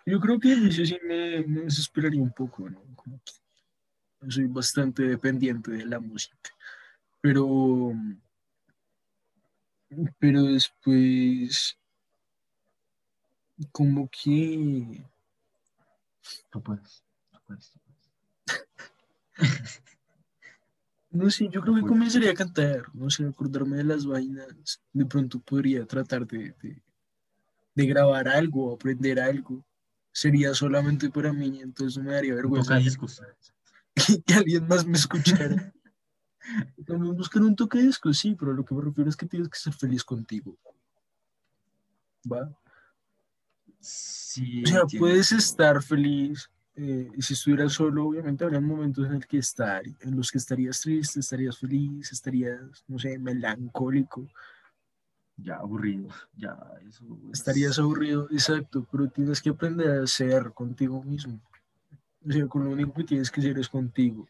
Yo 0.05 0.21
creo 0.21 0.39
que 0.39 0.53
eso 0.53 0.85
sí 0.85 0.97
me, 1.03 1.43
me 1.43 1.61
desesperaría 1.63 2.21
un 2.21 2.31
poco, 2.31 2.69
¿no? 2.69 2.79
Como 2.95 3.19
que 3.25 3.33
soy 4.31 4.45
bastante 4.45 5.03
dependiente 5.03 5.71
de 5.71 5.85
la 5.85 5.99
música, 5.99 6.37
pero, 7.19 7.91
pero 10.19 10.43
después, 10.43 11.77
como 13.73 14.07
que, 14.09 15.03
Tú 16.51 16.61
puedes, 16.61 17.03
tú 17.31 17.39
puedes, 17.45 17.71
tú 17.71 17.79
puedes. 17.79 19.81
no 21.11 21.29
sé, 21.29 21.49
yo 21.49 21.61
creo 21.61 21.75
que 21.75 21.81
comenzaría 21.81 22.31
a 22.31 22.35
cantar, 22.35 22.83
no 22.93 23.09
sé, 23.09 23.25
acordarme 23.25 23.77
de 23.77 23.83
las 23.83 24.05
vainas, 24.05 24.81
de 24.93 25.05
pronto 25.05 25.39
podría 25.39 25.85
tratar 25.85 26.27
de, 26.27 26.55
de, 26.61 26.81
de 27.75 27.85
grabar 27.85 28.27
algo, 28.27 28.73
aprender 28.73 29.19
algo, 29.19 29.65
sería 30.11 30.53
solamente 30.53 31.09
para 31.09 31.31
mí, 31.31 31.61
entonces 31.61 31.97
no 31.97 32.05
me 32.05 32.13
daría 32.13 32.35
vergüenza 32.35 32.79
que 34.25 34.33
alguien 34.33 34.67
más 34.67 34.85
me 34.85 34.97
escuchara. 34.97 35.73
También 36.85 37.15
buscar 37.15 37.41
un 37.41 37.55
tocadiscos, 37.55 38.17
sí, 38.17 38.35
pero 38.35 38.53
lo 38.53 38.63
que 38.63 38.73
me 38.73 38.81
refiero 38.81 39.09
es 39.09 39.15
que 39.15 39.25
tienes 39.25 39.49
que 39.49 39.59
ser 39.59 39.73
feliz 39.73 40.03
contigo. 40.03 40.57
¿Va? 42.31 42.49
Sí, 43.79 44.63
O 44.63 44.67
sea, 44.67 44.81
entiendo. 44.81 45.05
puedes 45.05 45.31
estar 45.31 45.81
feliz. 45.83 46.49
eh, 46.75 47.09
y 47.15 47.21
si 47.23 47.33
estuvieras 47.33 47.73
solo, 47.73 48.05
obviamente 48.05 48.43
habría 48.43 48.61
momentos 48.61 49.07
en, 49.07 49.13
el 49.15 49.25
que 49.25 49.39
estar, 49.39 49.81
en 49.87 50.15
los 50.15 50.31
que 50.31 50.37
estarías 50.37 50.79
triste, 50.81 51.19
estarías 51.19 51.57
feliz, 51.57 52.11
estarías, 52.11 52.83
no 52.87 52.99
sé, 52.99 53.17
melancólico, 53.17 54.27
Ya, 55.39 55.55
aburrido, 55.57 56.09
ya, 56.35 56.57
eso 56.87 57.03
es- 57.31 57.39
estarías 57.39 57.77
aburrido, 57.79 58.27
exacto, 58.31 58.87
pero 58.91 59.07
tienes 59.09 59.39
que 59.41 59.49
aprender 59.51 60.01
a 60.01 60.07
ser 60.07 60.51
contigo 60.53 61.03
mismo. 61.03 61.39
O 62.27 62.31
sea, 62.31 62.47
con 62.47 62.63
lo 62.65 62.71
único 62.71 62.93
que 62.93 63.03
tienes 63.03 63.29
que 63.31 63.41
ser 63.41 63.57
es 63.59 63.69
contigo. 63.69 64.27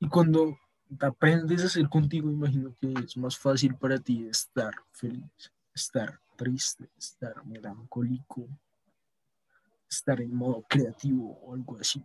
Y 0.00 0.08
cuando 0.08 0.56
aprendes 1.00 1.64
a 1.64 1.68
ser 1.68 1.88
contigo, 1.88 2.30
imagino 2.30 2.74
que 2.80 2.92
es 2.92 3.16
más 3.16 3.36
fácil 3.36 3.74
para 3.76 3.98
ti 3.98 4.26
estar 4.28 4.72
feliz, 4.92 5.52
estar 5.74 6.20
triste, 6.36 6.88
estar 6.98 7.44
melancólico, 7.46 8.48
estar 9.88 10.20
en 10.20 10.34
modo 10.34 10.64
creativo 10.68 11.38
o 11.42 11.54
algo 11.54 11.78
así. 11.78 12.04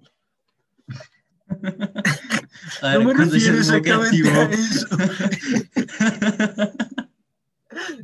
A 2.82 2.94
No 2.94 3.00
ver, 3.00 3.08
me 3.08 3.16
cuando 3.16 3.34
refiero 3.36 3.58
exactamente 3.58 4.30
a 4.30 4.50
creativo. 4.50 4.52
eso. 4.52 4.88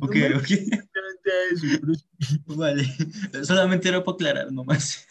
No 0.00 0.08
me 0.10 0.34
ok. 0.36 0.50
Exactamente 0.50 1.30
a 1.30 1.44
eso, 1.52 1.66
sí. 1.94 2.04
Vale. 2.46 2.84
Solamente 3.44 3.88
era 3.88 4.02
para 4.02 4.14
aclarar 4.14 4.50
nomás. 4.52 5.06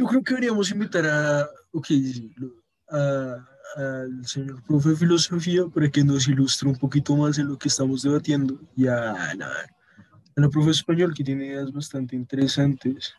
Yo 0.00 0.06
creo 0.06 0.22
que 0.22 0.32
deberíamos 0.34 0.70
invitar 0.70 1.06
a, 1.06 1.46
ok, 1.72 1.86
sí, 1.86 2.34
lo- 2.36 2.54
a- 2.88 3.46
al 3.76 4.26
señor 4.26 4.62
profe 4.64 4.88
de 4.88 4.96
filosofía 4.96 5.66
para 5.66 5.90
que 5.90 6.02
nos 6.02 6.26
ilustre 6.26 6.68
un 6.70 6.76
poquito 6.76 7.14
más 7.16 7.36
en 7.38 7.48
lo 7.48 7.58
que 7.58 7.68
estamos 7.68 8.02
debatiendo 8.02 8.58
y 8.74 8.86
a 8.86 9.34
la, 9.34 9.50
a 9.50 10.40
la 10.40 10.48
profe 10.48 10.70
español 10.70 11.12
que 11.14 11.22
tiene 11.22 11.46
ideas 11.48 11.70
bastante 11.70 12.16
interesantes. 12.16 13.12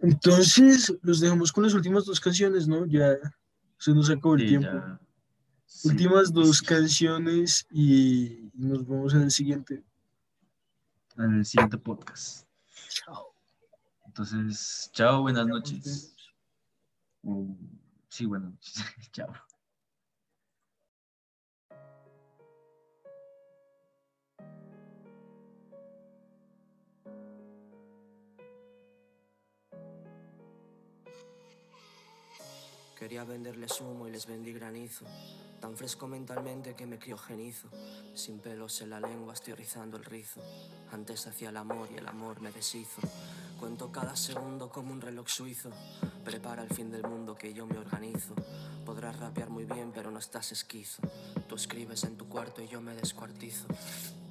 Entonces, 0.00 0.94
los 1.02 1.18
dejamos 1.20 1.50
con 1.52 1.64
las 1.64 1.74
últimas 1.74 2.04
dos 2.04 2.20
canciones, 2.20 2.68
¿no? 2.68 2.86
Ya 2.86 3.16
se 3.78 3.92
nos 3.92 4.08
acabó 4.10 4.34
el 4.36 4.42
Sí, 4.42 4.46
tiempo. 4.46 4.68
ya. 4.72 5.00
Sí. 5.66 5.88
Últimas 5.88 6.32
dos 6.32 6.62
canciones 6.62 7.66
y 7.70 8.50
nos 8.54 8.86
vemos 8.86 9.12
en 9.14 9.22
el 9.22 9.30
siguiente. 9.32 9.82
En 11.16 11.34
el 11.34 11.44
siguiente 11.44 11.78
podcast. 11.78 12.46
Chao. 12.88 13.33
Entonces, 14.14 14.88
chao, 14.92 15.22
buenas 15.22 15.46
noches. 15.46 16.16
O- 17.24 17.56
sí, 18.08 18.24
buenas 18.26 18.52
noches. 18.52 18.74
chao. 19.12 19.32
Quería 33.04 33.24
venderles 33.24 33.82
humo 33.82 34.08
y 34.08 34.10
les 34.10 34.24
vendí 34.24 34.50
granizo. 34.54 35.04
Tan 35.60 35.76
fresco 35.76 36.08
mentalmente 36.08 36.74
que 36.74 36.86
me 36.86 36.98
criogenizo. 36.98 37.68
Sin 38.14 38.38
pelos 38.38 38.80
en 38.80 38.88
la 38.88 38.98
lengua 38.98 39.34
estoy 39.34 39.52
rizando 39.52 39.98
el 39.98 40.06
rizo. 40.06 40.40
Antes 40.90 41.26
hacía 41.26 41.50
el 41.50 41.58
amor 41.58 41.90
y 41.92 41.98
el 41.98 42.08
amor 42.08 42.40
me 42.40 42.50
deshizo. 42.50 43.02
Cuento 43.60 43.92
cada 43.92 44.16
segundo 44.16 44.70
como 44.70 44.90
un 44.90 45.02
reloj 45.02 45.28
suizo. 45.28 45.68
Prepara 46.24 46.62
el 46.62 46.70
fin 46.70 46.90
del 46.90 47.02
mundo 47.02 47.34
que 47.34 47.52
yo 47.52 47.66
me 47.66 47.76
organizo. 47.76 48.34
Podrás 48.86 49.18
rapear 49.18 49.50
muy 49.50 49.66
bien, 49.66 49.92
pero 49.94 50.10
no 50.10 50.18
estás 50.18 50.52
esquizo. 50.52 51.02
Tú 51.46 51.56
escribes 51.56 52.04
en 52.04 52.16
tu 52.16 52.26
cuarto 52.26 52.62
y 52.62 52.68
yo 52.68 52.80
me 52.80 52.94
descuartizo. 52.94 53.66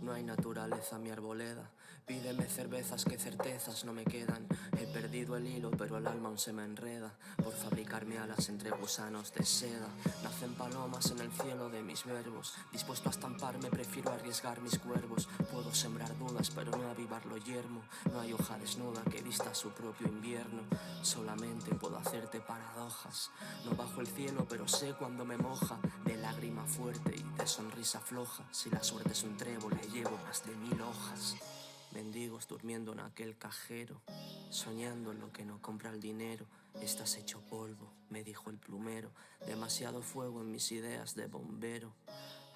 No 0.04 0.12
hay 0.12 0.24
naturaleza 0.24 1.00
mi 1.00 1.12
arboleda. 1.12 1.72
Pídeme 2.06 2.44
cervezas 2.50 3.06
que 3.06 3.18
certezas 3.18 3.86
no 3.86 3.94
me 3.94 4.04
quedan. 4.04 4.46
He 4.78 4.86
perdido 4.88 5.38
el 5.38 5.48
hilo, 5.48 5.72
pero 5.72 5.98
el 5.98 6.06
alma 6.06 6.28
aún 6.28 6.38
se 6.38 6.52
me 6.52 6.66
enreda. 6.66 7.14
Por 7.42 7.54
fabricarme 7.54 8.18
alas 8.18 8.50
entre 8.50 8.72
gusanos 8.72 9.34
de 9.34 9.46
seda. 9.46 9.88
Nacen 10.22 10.54
palomas 10.56 11.10
en 11.12 11.20
el 11.20 11.32
cielo 11.32 11.70
de 11.70 11.82
mis 11.82 12.04
verbos. 12.04 12.56
Dispuesto 12.74 13.08
a 13.08 13.14
estamparme, 13.14 13.70
prefiero 13.70 14.12
arriesgar 14.12 14.60
mis 14.60 14.78
cuervos. 14.78 15.30
Puedo 15.50 15.74
sembrar 15.74 16.18
dudas, 16.18 16.52
pero 16.54 16.72
no 16.72 16.90
avivar 16.90 17.26
lo 17.26 17.38
yermo. 17.38 17.82
No 18.12 18.20
hay 18.20 18.34
hoja 18.34 18.58
desnuda 18.58 19.02
que 19.10 19.22
vista 19.22 19.56
su 19.56 19.70
propio 19.70 20.10
invierno. 20.10 20.64
Solamente 21.02 21.74
puedo 21.76 21.98
hacerte 21.98 22.42
paradojas. 22.42 23.32
No 23.64 23.78
bajo 23.78 24.02
el 24.02 24.08
cielo, 24.08 24.46
pero 24.50 24.68
sé 24.68 24.94
cuando 24.94 25.24
me 25.24 25.38
moja. 25.38 25.80
De 26.04 26.18
lágrima 26.18 26.66
fuerte 26.66 27.16
y 27.16 27.24
de 27.38 27.48
sonrisa 27.48 28.02
floja. 28.02 28.44
Si 28.52 28.70
la 28.70 28.84
suerte 28.84 29.14
es 29.14 29.24
un 29.24 29.38
trébol, 29.38 29.80
llevo 29.94 30.18
más 30.26 30.44
de 30.44 30.56
mil 30.56 30.82
hojas. 30.82 31.36
Mendigos 31.92 32.48
durmiendo 32.48 32.94
en 32.94 33.00
aquel 33.02 33.38
cajero, 33.38 34.02
soñando 34.50 35.12
en 35.12 35.20
lo 35.20 35.32
que 35.32 35.46
no 35.46 35.62
compra 35.62 35.92
el 35.92 36.02
dinero. 36.02 36.48
Estás 36.82 37.16
hecho 37.18 37.42
polvo, 37.42 37.94
me 38.10 38.24
dijo 38.24 38.50
el 38.50 38.58
plumero. 38.58 39.12
Demasiado 39.46 40.02
fuego 40.02 40.42
en 40.42 40.52
mis 40.52 40.72
ideas 40.72 41.14
de 41.14 41.28
bombero. 41.28 41.94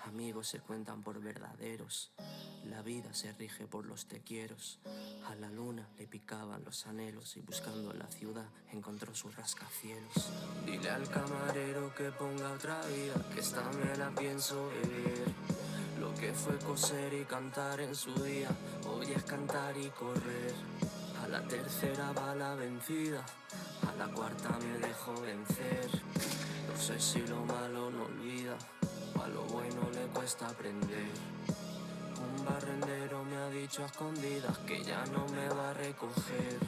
Amigos 0.07 0.47
se 0.47 0.61
cuentan 0.61 1.03
por 1.03 1.21
verdaderos. 1.21 2.13
La 2.63 2.81
vida 2.81 3.13
se 3.13 3.33
rige 3.33 3.67
por 3.67 3.85
los 3.85 4.07
te 4.07 4.21
quieros. 4.21 4.79
A 5.27 5.35
la 5.35 5.49
luna 5.49 5.85
le 5.97 6.07
picaban 6.07 6.63
los 6.63 6.87
anhelos 6.87 7.35
y 7.35 7.41
buscando 7.41 7.91
la 7.93 8.07
ciudad 8.07 8.45
encontró 8.71 9.13
sus 9.13 9.35
rascacielos. 9.35 10.31
Dile 10.65 10.89
al 10.89 11.09
camarero 11.09 11.93
que 11.93 12.09
ponga 12.11 12.53
otra 12.53 12.79
vida, 12.87 13.15
que 13.33 13.41
esta 13.41 13.69
me 13.73 13.97
la 13.97 14.09
pienso 14.11 14.69
vivir. 14.81 15.25
Lo 15.99 16.13
que 16.15 16.31
fue 16.31 16.57
coser 16.59 17.13
y 17.13 17.25
cantar 17.25 17.81
en 17.81 17.93
su 17.93 18.13
día, 18.23 18.49
hoy 18.87 19.11
es 19.11 19.23
cantar 19.25 19.75
y 19.77 19.89
correr. 19.89 20.53
A 21.21 21.27
la 21.27 21.45
tercera 21.45 22.13
va 22.13 22.33
la 22.33 22.55
vencida, 22.55 23.25
a 23.85 23.95
la 23.97 24.07
cuarta 24.13 24.57
me 24.57 24.87
dejo 24.87 25.19
vencer. 25.19 25.89
No 26.69 26.81
sé 26.81 26.97
si 26.97 27.19
lo 27.27 27.43
malo 27.45 27.91
no 27.91 28.03
olvida, 28.05 28.57
lo 29.27 29.43
bueno 29.43 29.89
le 29.93 30.07
cuesta 30.07 30.47
aprender. 30.47 31.11
Un 32.19 32.45
barrendero 32.45 33.23
me 33.23 33.37
ha 33.37 33.49
dicho 33.49 33.83
a 33.83 33.87
escondidas 33.87 34.57
que 34.59 34.83
ya 34.83 35.05
no 35.07 35.27
me 35.27 35.47
va 35.49 35.71
a 35.71 35.73
recoger. 35.73 36.59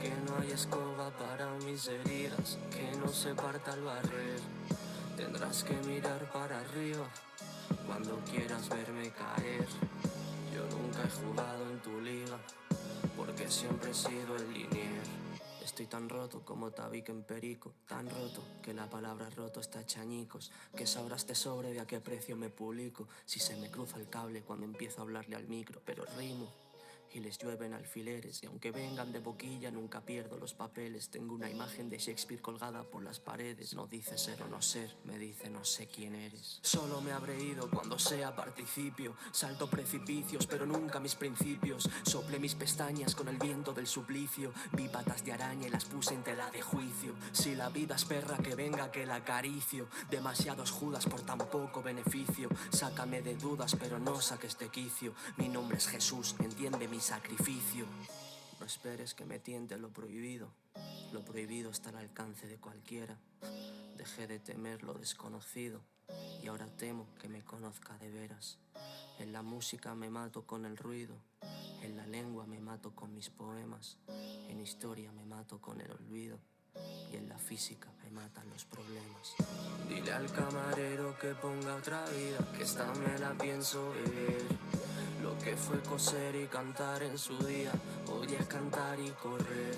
Que 0.00 0.10
no 0.26 0.38
hay 0.40 0.50
escoba 0.50 1.10
para 1.10 1.50
mis 1.64 1.86
heridas, 1.86 2.58
que 2.70 2.96
no 2.98 3.08
se 3.08 3.34
parta 3.34 3.74
el 3.74 3.82
barrer. 3.82 4.40
Tendrás 5.16 5.62
que 5.64 5.74
mirar 5.86 6.30
para 6.32 6.58
arriba 6.58 7.06
cuando 7.86 8.18
quieras 8.30 8.68
verme 8.68 9.10
caer. 9.10 9.66
Yo 10.54 10.62
nunca 10.76 11.02
he 11.04 11.10
jugado 11.24 11.70
en 11.70 11.78
tu 11.80 12.00
liga, 12.00 12.38
porque 13.16 13.48
siempre 13.48 13.90
he 13.90 13.94
sido 13.94 14.36
el 14.36 14.52
linier. 14.52 15.21
Estoy 15.72 15.86
tan 15.86 16.10
roto 16.10 16.44
como 16.44 16.70
tabique 16.70 17.12
en 17.12 17.22
perico, 17.22 17.72
tan 17.88 18.06
roto 18.10 18.42
que 18.62 18.74
la 18.74 18.90
palabra 18.90 19.30
roto 19.30 19.58
está 19.58 19.80
hecha 19.80 20.02
añicos. 20.02 20.52
Que 20.76 20.86
sabrás 20.86 21.24
te 21.24 21.34
sobre 21.34 21.72
de 21.72 21.80
a 21.80 21.86
qué 21.86 21.98
precio 21.98 22.36
me 22.36 22.50
publico, 22.50 23.08
si 23.24 23.40
se 23.40 23.56
me 23.56 23.70
cruza 23.70 23.96
el 23.96 24.10
cable 24.10 24.42
cuando 24.42 24.66
empiezo 24.66 25.00
a 25.00 25.04
hablarle 25.04 25.34
al 25.34 25.48
micro, 25.48 25.80
pero 25.86 26.04
rimo 26.18 26.52
y 27.14 27.20
les 27.20 27.38
llueven 27.38 27.74
alfileres 27.74 28.42
y 28.42 28.46
aunque 28.46 28.70
vengan 28.70 29.12
de 29.12 29.18
boquilla 29.18 29.70
nunca 29.70 30.00
pierdo 30.00 30.38
los 30.38 30.54
papeles. 30.54 31.10
Tengo 31.10 31.34
una 31.34 31.50
imagen 31.50 31.90
de 31.90 31.98
Shakespeare 31.98 32.40
colgada 32.40 32.82
por 32.84 33.02
las 33.02 33.20
paredes. 33.20 33.74
No 33.74 33.86
dice 33.86 34.16
ser 34.16 34.42
o 34.42 34.48
no 34.48 34.62
ser, 34.62 34.96
me 35.04 35.18
dice 35.18 35.50
no 35.50 35.64
sé 35.64 35.86
quién 35.88 36.14
eres. 36.14 36.58
Solo 36.62 37.00
me 37.00 37.12
habré 37.12 37.42
ido 37.42 37.68
cuando 37.70 37.98
sea 37.98 38.34
participio. 38.34 39.14
Salto 39.30 39.68
precipicios, 39.68 40.46
pero 40.46 40.64
nunca 40.64 41.00
mis 41.00 41.14
principios. 41.14 41.88
Sople 42.02 42.38
mis 42.38 42.54
pestañas 42.54 43.14
con 43.14 43.28
el 43.28 43.36
viento 43.36 43.72
del 43.72 43.86
suplicio. 43.86 44.52
Vi 44.72 44.88
patas 44.88 45.24
de 45.24 45.32
araña 45.32 45.66
y 45.66 45.70
las 45.70 45.84
puse 45.84 46.14
en 46.14 46.22
tela 46.22 46.50
de 46.50 46.62
juicio. 46.62 47.14
Si 47.32 47.54
la 47.54 47.68
vida 47.68 47.96
es 47.96 48.04
perra, 48.04 48.38
que 48.38 48.54
venga 48.54 48.90
que 48.90 49.06
la 49.06 49.16
acaricio. 49.16 49.88
Demasiados 50.10 50.70
judas 50.70 51.06
por 51.06 51.20
tan 51.22 51.38
poco 51.38 51.82
beneficio. 51.82 52.48
Sácame 52.70 53.20
de 53.20 53.36
dudas, 53.36 53.76
pero 53.78 53.98
no 53.98 54.20
saques 54.20 54.58
de 54.58 54.70
quicio. 54.70 55.14
Mi 55.36 55.48
nombre 55.48 55.76
es 55.76 55.88
Jesús, 55.88 56.34
entiende 56.38 56.88
mi 56.88 57.01
sacrificio. 57.02 57.84
No 58.60 58.66
esperes 58.66 59.12
que 59.12 59.24
me 59.24 59.40
tiente 59.40 59.76
lo 59.76 59.90
prohibido. 59.90 60.48
Lo 61.12 61.24
prohibido 61.24 61.70
está 61.70 61.90
al 61.90 61.96
alcance 61.96 62.46
de 62.46 62.58
cualquiera. 62.58 63.18
Dejé 63.96 64.28
de 64.28 64.38
temer 64.38 64.84
lo 64.84 64.94
desconocido 64.94 65.80
y 66.42 66.46
ahora 66.46 66.68
temo 66.76 67.08
que 67.20 67.28
me 67.28 67.42
conozca 67.42 67.98
de 67.98 68.08
veras. 68.08 68.58
En 69.18 69.32
la 69.32 69.42
música 69.42 69.94
me 69.94 70.10
mato 70.10 70.46
con 70.46 70.64
el 70.64 70.76
ruido, 70.76 71.16
en 71.82 71.96
la 71.96 72.06
lengua 72.06 72.46
me 72.46 72.60
mato 72.60 72.94
con 72.94 73.12
mis 73.12 73.30
poemas, 73.30 73.98
en 74.48 74.60
historia 74.60 75.12
me 75.12 75.24
mato 75.24 75.60
con 75.60 75.80
el 75.80 75.90
olvido 75.90 76.38
y 77.12 77.16
en 77.16 77.28
la 77.28 77.38
física 77.38 77.90
me 78.02 78.10
matan 78.10 78.48
los 78.48 78.64
problemas. 78.64 79.34
Dile 79.88 80.12
al 80.12 80.30
camarero 80.32 81.18
que 81.18 81.34
ponga 81.34 81.76
otra 81.76 82.04
vida, 82.10 82.38
que 82.56 82.62
esta 82.62 82.92
me 82.94 83.18
la 83.18 83.34
pienso 83.34 83.92
vivir. 83.92 84.81
Lo 85.22 85.38
que 85.38 85.56
fue 85.56 85.80
coser 85.82 86.34
y 86.34 86.46
cantar 86.46 87.00
en 87.04 87.16
su 87.16 87.38
día, 87.46 87.70
hoy 88.08 88.34
es 88.34 88.44
cantar 88.48 88.98
y 88.98 89.08
correr. 89.10 89.76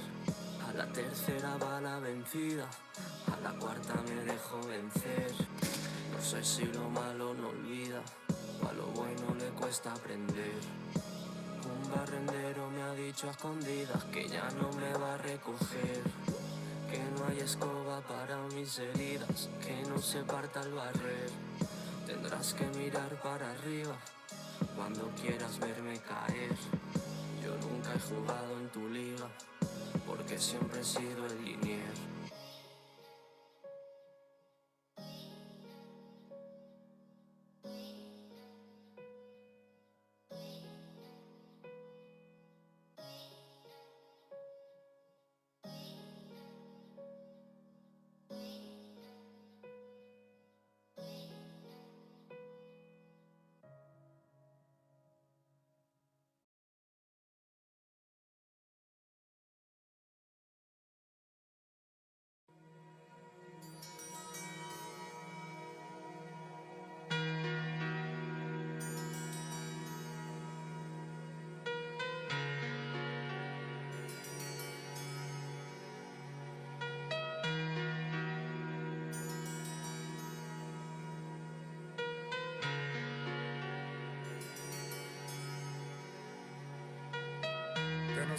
A 0.67 0.73
la 0.73 0.91
tercera 0.91 1.59
va 1.59 1.83
la 1.83 1.99
vencida, 1.99 2.67
a 3.31 3.41
la 3.43 3.53
cuarta 3.59 3.93
me 4.09 4.25
dejo 4.25 4.59
vencer. 4.67 5.33
No 6.13 6.23
sé 6.23 6.43
si 6.43 6.65
lo 6.65 6.89
malo 6.89 7.35
no 7.35 7.49
olvida, 7.49 8.01
o 8.63 8.69
a 8.69 8.73
lo 8.73 8.87
bueno 8.87 9.35
le 9.39 9.49
cuesta 9.51 9.93
aprender. 9.93 10.61
Un 11.63 11.91
barrendero 11.95 12.71
me 12.71 12.83
ha 12.83 12.95
dicho 12.95 13.29
a 13.29 13.33
escondidas 13.33 14.03
que 14.05 14.27
ya 14.27 14.49
no 14.53 14.73
me 14.73 14.95
va 14.95 15.15
a 15.15 15.19
recoger. 15.19 16.03
Que 16.91 17.03
no 17.19 17.27
hay 17.29 17.41
escoba 17.41 18.01
para 18.01 18.39
mis 18.55 18.79
heridas, 18.79 19.51
que 19.61 19.83
no 19.91 19.99
se 20.01 20.23
parta 20.23 20.63
el 20.63 20.73
barrer. 20.73 21.29
Tendrás 22.07 22.55
que 22.55 22.65
mirar 22.79 23.21
para 23.21 23.51
arriba 23.51 23.95
cuando 24.77 25.11
quieras 25.21 25.59
verme 25.59 25.99
caer. 26.01 26.55
Yo 27.43 27.57
nunca 27.69 27.95
he 27.95 28.01
jugado 28.01 28.59
en 28.61 28.69
tu 28.69 28.89
liga, 28.89 29.29
porque 30.07 30.39
siempre 30.39 30.81
he 30.81 30.85
sido 30.85 31.27
el 31.27 31.45
linier. 31.45 32.14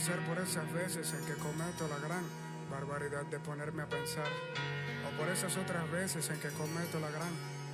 Por 0.05 0.37
esas 0.37 0.71
veces 0.71 1.11
en 1.13 1.25
que 1.25 1.33
cometo 1.33 1.87
la 1.87 1.97
gran 1.97 2.23
barbaridad 2.69 3.25
de 3.25 3.39
ponerme 3.39 3.81
a 3.81 3.89
pensar, 3.89 4.27
o 5.03 5.17
por 5.17 5.27
esas 5.29 5.57
otras 5.57 5.89
veces 5.89 6.29
en 6.29 6.39
que 6.39 6.49
cometo 6.49 6.99
la 6.99 7.09
gran 7.09 7.31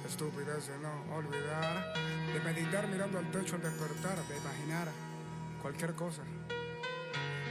estupidez 0.07 0.69
de 0.69 0.77
no 0.79 1.13
olvidar, 1.13 1.93
de 2.31 2.39
meditar 2.39 2.87
mirando 2.87 3.19
al 3.19 3.29
techo 3.31 3.55
al 3.57 3.61
despertar, 3.61 4.15
de 4.29 4.37
imaginar 4.37 4.87
cualquier 5.61 5.93
cosa. 5.93 6.21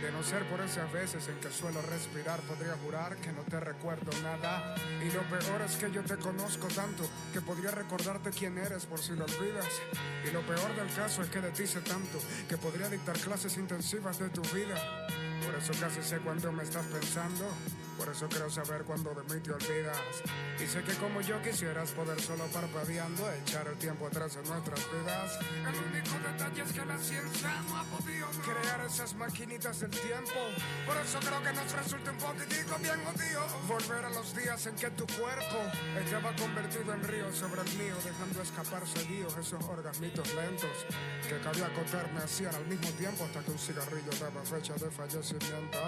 De 0.01 0.11
no 0.11 0.22
ser 0.22 0.48
por 0.48 0.61
esas 0.62 0.90
veces 0.90 1.28
en 1.28 1.38
que 1.40 1.51
suelo 1.51 1.82
respirar, 1.82 2.40
podría 2.40 2.74
jurar 2.82 3.16
que 3.16 3.32
no 3.32 3.42
te 3.42 3.61
recuerdo 3.61 4.11
nada. 4.22 4.74
Y 5.03 5.11
lo 5.11 5.22
peor 5.24 5.61
es 5.61 5.76
que 5.76 5.90
yo 5.90 6.03
te 6.03 6.16
conozco 6.16 6.68
tanto 6.68 7.03
que 7.34 7.42
podría 7.42 7.70
recordarte 7.70 8.30
quién 8.30 8.57
eres 8.57 8.86
por 8.86 8.98
si 8.98 9.12
lo 9.12 9.26
olvidas. 9.26 9.68
Y 10.26 10.30
lo 10.30 10.40
peor 10.40 10.74
del 10.74 10.90
caso 10.94 11.22
es 11.22 11.28
que 11.28 11.42
de 11.42 11.51
ti 11.51 11.66
sé 11.66 11.82
tanto 11.82 12.18
que 12.48 12.57
podría 12.57 12.88
dictar 12.88 13.18
clases 13.18 13.59
intensivas 13.59 14.18
de 14.18 14.30
tu 14.30 14.40
vida. 14.55 15.07
Por 15.44 15.55
eso 15.55 15.72
casi 15.78 16.03
sé 16.03 16.18
cuándo 16.18 16.51
me 16.51 16.62
estás 16.62 16.86
pensando. 16.86 17.44
Por 18.01 18.09
eso 18.09 18.26
creo 18.30 18.48
saber 18.48 18.82
cuándo 18.84 19.12
de 19.12 19.22
mí 19.24 19.42
te 19.42 19.53
olvidas. 19.53 20.01
Y 20.59 20.66
sé 20.66 20.82
que 20.82 20.94
como 20.94 21.20
yo 21.20 21.40
quisieras 21.42 21.90
poder 21.90 22.18
solo 22.18 22.46
parpadeando 22.46 23.30
echar 23.44 23.68
el 23.68 23.76
tiempo 23.76 24.07
atrás 24.07 24.36
en 24.36 24.48
nuestras 24.48 24.80
vidas. 24.90 25.38
El 25.68 25.76
único 25.84 26.16
detalle 26.24 26.62
es 26.62 26.72
que 26.72 26.86
la 26.86 26.96
ciencia 26.96 27.62
no 27.68 27.76
ha 27.76 27.84
podido 27.84 28.26
crear 28.40 28.86
esas 28.86 29.14
maquinitas 29.16 29.80
del 29.80 29.90
tiempo. 29.90 30.40
Por 30.86 30.96
eso 30.96 31.18
creo 31.20 31.42
que 31.42 31.53
nos 31.53 31.72
resulta 31.72 32.11
un 32.11 32.16
poquitico 32.16 32.78
bien 32.78 33.01
odio 33.05 33.40
volver 33.68 34.05
a 34.07 34.11
los 34.11 34.34
días 34.34 34.66
en 34.66 34.76
que 34.76 34.90
tu 34.92 35.07
cuerpo 35.07 35.59
estaba 36.03 36.34
convertido 36.36 36.94
en 36.94 37.05
río 37.05 37.30
sobre 37.34 37.61
el 37.61 37.76
mío, 37.76 37.94
dejando 38.03 38.40
escapar 38.40 38.86
seguidos 38.86 39.36
esos 39.36 39.62
orgasmitos 39.66 40.26
lentos 40.34 40.86
que 41.28 41.38
cabía 41.40 41.66
acotar 41.66 42.11
me 42.12 42.20
hacían 42.20 42.55
al 42.55 42.66
mismo 42.66 42.88
tiempo 42.92 43.24
hasta 43.24 43.40
que 43.44 43.51
un 43.51 43.59
cigarrillo 43.59 44.11
daba 44.18 44.42
fecha 44.42 44.72
de 44.74 44.90
fallecimiento. 44.90 45.78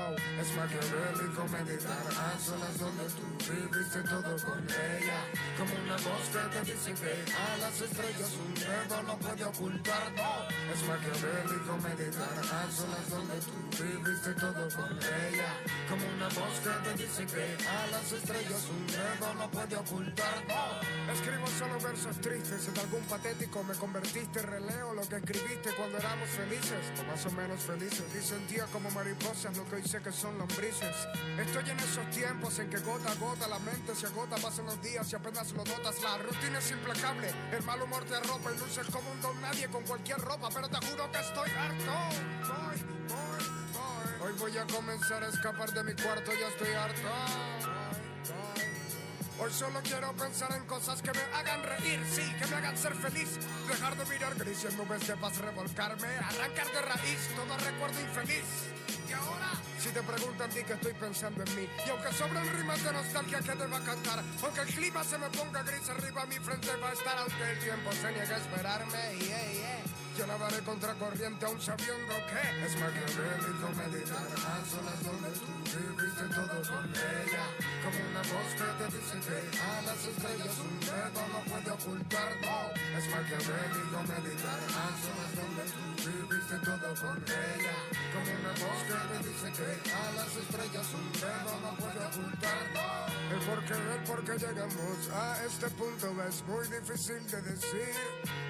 Es 0.41 0.55
maquiavélico 0.55 1.49
meditar 1.49 2.02
a 2.09 2.39
solas 2.39 2.79
donde 2.79 3.05
tú 3.05 3.53
viviste 3.53 4.03
todo 4.03 4.37
con 4.45 4.63
ella. 4.65 5.21
Como 5.57 5.75
una 5.75 5.97
que 5.97 6.59
te 6.59 6.73
dice 6.73 6.95
que 6.95 7.33
a 7.33 7.57
las 7.59 7.81
estrellas 7.81 8.31
un 8.43 8.55
dedo 8.55 9.03
no 9.03 9.19
puede 9.19 9.45
ocultar, 9.45 10.13
no. 10.13 10.49
Es 10.73 10.83
maquiavélico 10.89 11.77
meditar 11.79 12.39
a 12.39 12.71
solas 12.71 13.11
donde 13.11 13.35
tú 13.41 13.85
viviste 13.85 14.35
todo 14.35 14.69
con 14.77 14.99
ella. 14.99 15.51
Como 15.89 16.07
una 16.07 16.29
que 16.29 16.91
te 16.91 17.03
dice 17.03 17.27
que 17.27 17.67
a 17.69 17.87
las 17.89 18.13
estrellas 18.13 18.69
un 18.71 18.87
dedo 18.87 19.35
no 19.35 19.51
puede 19.51 19.77
ocultar, 19.77 20.45
no. 20.49 21.13
Escribo 21.13 21.47
solo 21.47 21.79
versos 21.81 22.21
tristes, 22.21 22.69
en 22.69 22.79
algún 22.79 23.03
patético 23.05 23.63
me 23.65 23.75
convertiste, 23.75 24.43
releo 24.43 24.95
lo 24.95 25.03
que 25.03 25.17
escribiste 25.17 25.71
cuando 25.77 25.99
éramos 25.99 26.29
felices, 26.31 26.93
o 27.01 27.05
más 27.05 27.25
o 27.27 27.31
menos 27.33 27.61
felices, 27.63 28.05
y 28.19 28.23
sentía 28.23 28.65
como 28.67 28.91
mariposas 28.91 29.57
lo 29.57 29.65
que 29.69 29.77
hoy 29.77 29.87
sé 29.87 30.01
que 30.01 30.13
son 30.13 30.39
lombrices. 30.39 30.97
Estoy 31.39 31.71
en 31.71 31.79
esos 31.93 32.11
tiempos 32.11 32.59
en 32.59 32.71
que 32.71 32.79
gota 32.79 33.13
a 33.13 33.15
gota 33.17 33.47
la 33.49 33.59
mente 33.59 33.95
se 33.95 34.07
agota, 34.07 34.37
pasan 34.37 34.65
los 34.65 34.81
días 34.81 35.13
y 35.13 35.15
apenas 35.15 35.53
lo 35.53 35.63
notas, 35.63 36.01
la 36.03 36.17
rutina 36.17 36.59
es 36.59 36.71
implacable, 36.71 37.31
el 37.53 37.63
mal 37.65 37.83
humor 37.83 38.03
te 38.05 38.15
arropa 38.15 38.51
y 38.51 38.59
luces 38.59 38.87
como 38.91 39.11
un 39.11 39.21
don 39.21 39.39
nadie 39.43 39.69
con 39.69 39.83
cualquier 39.85 40.19
ropa, 40.19 40.49
pero 40.55 40.71
te 40.71 40.87
juro 40.87 41.13
que 41.13 41.19
estoy 41.19 41.51
harto. 41.51 41.93
Voy, 42.49 42.81
voy, 43.09 43.45
voy. 43.75 44.27
Hoy 44.27 44.39
voy 44.39 44.57
a 44.57 44.67
comenzar 44.67 45.23
a 45.23 45.29
escapar 45.29 45.71
de 45.71 45.85
mi 45.85 45.93
cuarto, 45.93 46.31
ya 46.33 46.49
estoy 46.49 46.73
harto. 46.73 47.09
Hoy 49.39 49.53
solo 49.53 49.81
quiero 49.83 50.13
pensar 50.15 50.51
en 50.53 50.65
cosas 50.65 51.03
que 51.03 51.13
me 51.13 51.23
hagan 51.35 51.63
reír, 51.63 52.01
sí, 52.11 52.23
que 52.39 52.47
me 52.47 52.57
hagan 52.57 52.79
ser 52.79 52.95
feliz. 52.95 53.39
Dejar 53.69 53.99
de 53.99 54.07
mirar 54.07 54.35
gris 54.37 54.65
y 54.65 54.67
en 54.69 54.79
nubes 54.79 55.07
de 55.07 55.17
paz 55.17 55.37
revolcarme, 55.37 56.09
arrancar 56.09 56.73
de 56.73 56.81
raíz 56.81 57.29
todo 57.37 57.59
recuerdo 57.59 58.01
infeliz. 58.01 58.45
Y 59.11 59.13
ahora, 59.13 59.53
si 59.83 59.91
te 59.91 60.03
preguntan 60.03 60.49
di 60.51 60.63
que 60.63 60.75
estoy 60.75 60.93
pensando 60.93 61.43
en 61.43 61.57
mí, 61.57 61.69
y 61.85 61.91
aunque 61.91 62.13
sobren 62.13 62.47
rimas 62.57 62.85
de 62.85 62.93
nostalgia 62.93 63.39
que 63.41 63.53
te 63.53 63.67
va 63.67 63.77
a 63.77 63.81
cantar, 63.81 64.23
aunque 64.43 64.61
el 64.61 64.69
clima 64.69 65.03
se 65.03 65.19
me 65.19 65.29
ponga 65.31 65.63
gris 65.65 65.89
arriba, 65.89 66.25
mi 66.27 66.39
frente 66.39 66.69
va 66.77 66.91
a 66.91 66.93
estar 66.93 67.19
aunque 67.19 67.51
el 67.51 67.59
tiempo 67.59 67.91
se 67.93 68.13
niegue 68.13 68.33
a 68.33 68.39
esperarme. 68.39 68.99
Yeah, 69.19 69.53
yeah. 69.53 70.02
Yo 70.17 70.27
nadaré 70.27 70.61
contra 70.61 70.93
corriente 70.95 71.47
aún 71.47 71.59
sabiendo 71.59 72.15
que 72.29 72.67
es 72.67 72.77
maquiavélico 72.77 73.69
meditar 73.81 74.29
a 74.29 74.61
solas 74.69 75.01
donde 75.03 75.31
tú 75.41 75.53
viviste 75.65 76.25
todo 76.29 76.57
con 76.69 76.85
ella. 76.93 77.45
Como 77.81 77.99
una 78.13 78.23
voz 78.29 78.51
que 78.53 78.69
te 78.77 78.87
dice 78.93 79.17
que 79.25 79.57
a 79.57 79.83
las 79.83 80.05
estrellas 80.05 80.55
un 80.61 80.81
dedo 80.81 81.23
no 81.33 81.41
puede 81.49 81.71
ocultar, 81.73 82.31
no. 82.45 82.61
Es 82.93 83.09
maquiavélico 83.09 83.99
meditar 84.13 84.61
a 84.69 84.85
solas 85.01 85.33
donde 85.33 85.65
tú 85.73 85.85
viviste 86.05 86.57
todo 86.61 86.89
con 87.01 87.19
ella. 87.25 87.77
Como 88.13 88.31
una 88.37 88.53
voz 88.61 88.81
que 88.85 88.99
te 89.09 89.19
dice 89.29 89.49
que 89.57 89.93
a 89.97 90.13
las 90.13 90.33
estrellas 90.37 90.87
un 90.93 91.09
dedo 91.17 91.53
no 91.65 91.73
puede 91.81 92.05
ocultar, 92.05 92.63
no. 92.77 93.13
El 93.33 93.41
por 93.49 93.65
qué, 93.65 93.73
el 93.73 94.03
por 94.05 94.25
qué 94.25 94.35
llegamos 94.37 95.09
a 95.09 95.43
este 95.47 95.69
punto 95.71 96.13
es 96.29 96.45
muy 96.45 96.69
difícil 96.69 97.27
de 97.31 97.41
decir. 97.41 97.97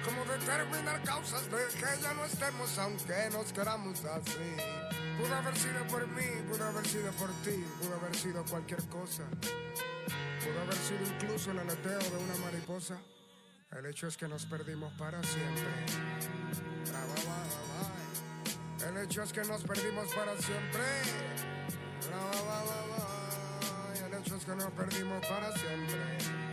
Como 0.03 0.25
determinar 0.25 1.01
causas 1.03 1.49
que 1.57 2.01
ya 2.01 2.13
no 2.13 2.25
estemos 2.25 2.77
aunque 2.79 3.29
nos 3.31 3.53
queramos 3.53 4.03
así. 4.05 4.55
Pudo 5.17 5.35
haber 5.35 5.55
sido 5.55 5.85
por 5.87 6.07
mí, 6.07 6.25
pudo 6.49 6.65
haber 6.65 6.87
sido 6.87 7.11
por 7.13 7.29
ti, 7.43 7.63
pudo 7.79 7.95
haber 7.95 8.15
sido 8.15 8.43
cualquier 8.45 8.83
cosa. 8.89 9.23
Pudo 10.43 10.61
haber 10.61 10.75
sido 10.75 11.01
incluso 11.15 11.51
el 11.51 11.59
aleteo 11.59 11.99
de 11.99 12.17
una 12.17 12.35
mariposa. 12.45 12.97
El 13.71 13.85
hecho 13.85 14.07
es 14.07 14.17
que 14.17 14.27
nos 14.27 14.45
perdimos 14.45 14.91
para 14.93 15.21
siempre. 15.23 15.67
El 18.87 18.97
hecho 18.97 19.23
es 19.23 19.33
que 19.33 19.43
nos 19.43 19.63
perdimos 19.63 20.13
para 20.13 20.37
siempre. 20.37 20.83
El 24.05 24.13
hecho 24.19 24.35
es 24.35 24.45
que 24.45 24.55
nos 24.55 24.71
perdimos 24.71 25.27
para 25.27 25.51
siempre. 25.57 26.52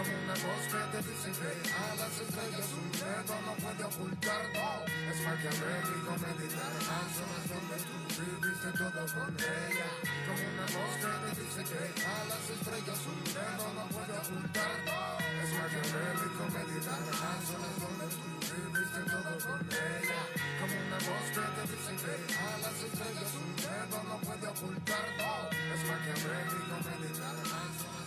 como 0.00 0.16
una 0.16 0.32
voz 0.32 0.64
que 0.64 0.80
te 0.96 1.00
dice 1.04 1.28
que 1.28 1.52
a 1.76 1.92
las 2.00 2.14
estrellas 2.16 2.68
un 2.72 2.88
dedo 2.88 3.36
no 3.44 3.52
puede 3.60 3.84
ocultar, 3.84 4.42
no. 4.56 4.70
Es 4.88 5.18
maquiavélico 5.28 6.12
meditar 6.24 6.72
en 6.72 7.06
zonas 7.12 7.44
donde 7.52 7.76
tú 7.84 7.96
viviste 8.16 8.70
todo 8.80 9.02
con 9.12 9.30
ella. 9.36 9.88
Como 10.24 10.40
una 10.40 10.66
voz 10.72 10.92
que 11.04 11.12
te 11.20 11.30
dice 11.36 11.60
que 11.68 11.84
a 12.00 12.18
las 12.32 12.44
estrellas 12.48 13.00
un 13.12 13.20
dedo 13.28 13.66
no 13.76 13.84
puede 13.92 14.14
ocultar, 14.24 14.72
no. 14.88 15.00
Es 15.20 15.50
maquiavélico 15.52 16.42
meditar 16.48 17.02
en 17.04 17.40
zonas 17.44 17.76
donde 17.84 18.06
tú 18.16 18.28
viviste 18.40 19.00
todo 19.04 19.32
con 19.36 19.60
ella. 19.68 20.20
Como 20.60 20.76
una 20.80 20.98
voz 21.04 21.26
que 21.28 21.44
te 21.44 21.62
dice 21.76 21.92
que 22.00 22.14
a 22.40 22.52
las 22.56 22.76
estrellas 22.88 23.32
un 23.36 23.50
dedo 23.52 23.98
no 24.08 24.16
puede 24.24 24.46
ocultar, 24.48 25.06
no. 25.20 25.34
Es 25.52 25.82
maquiavélico 25.84 26.76
meditar 26.88 27.36
en 27.36 27.72
zonas 27.76 27.99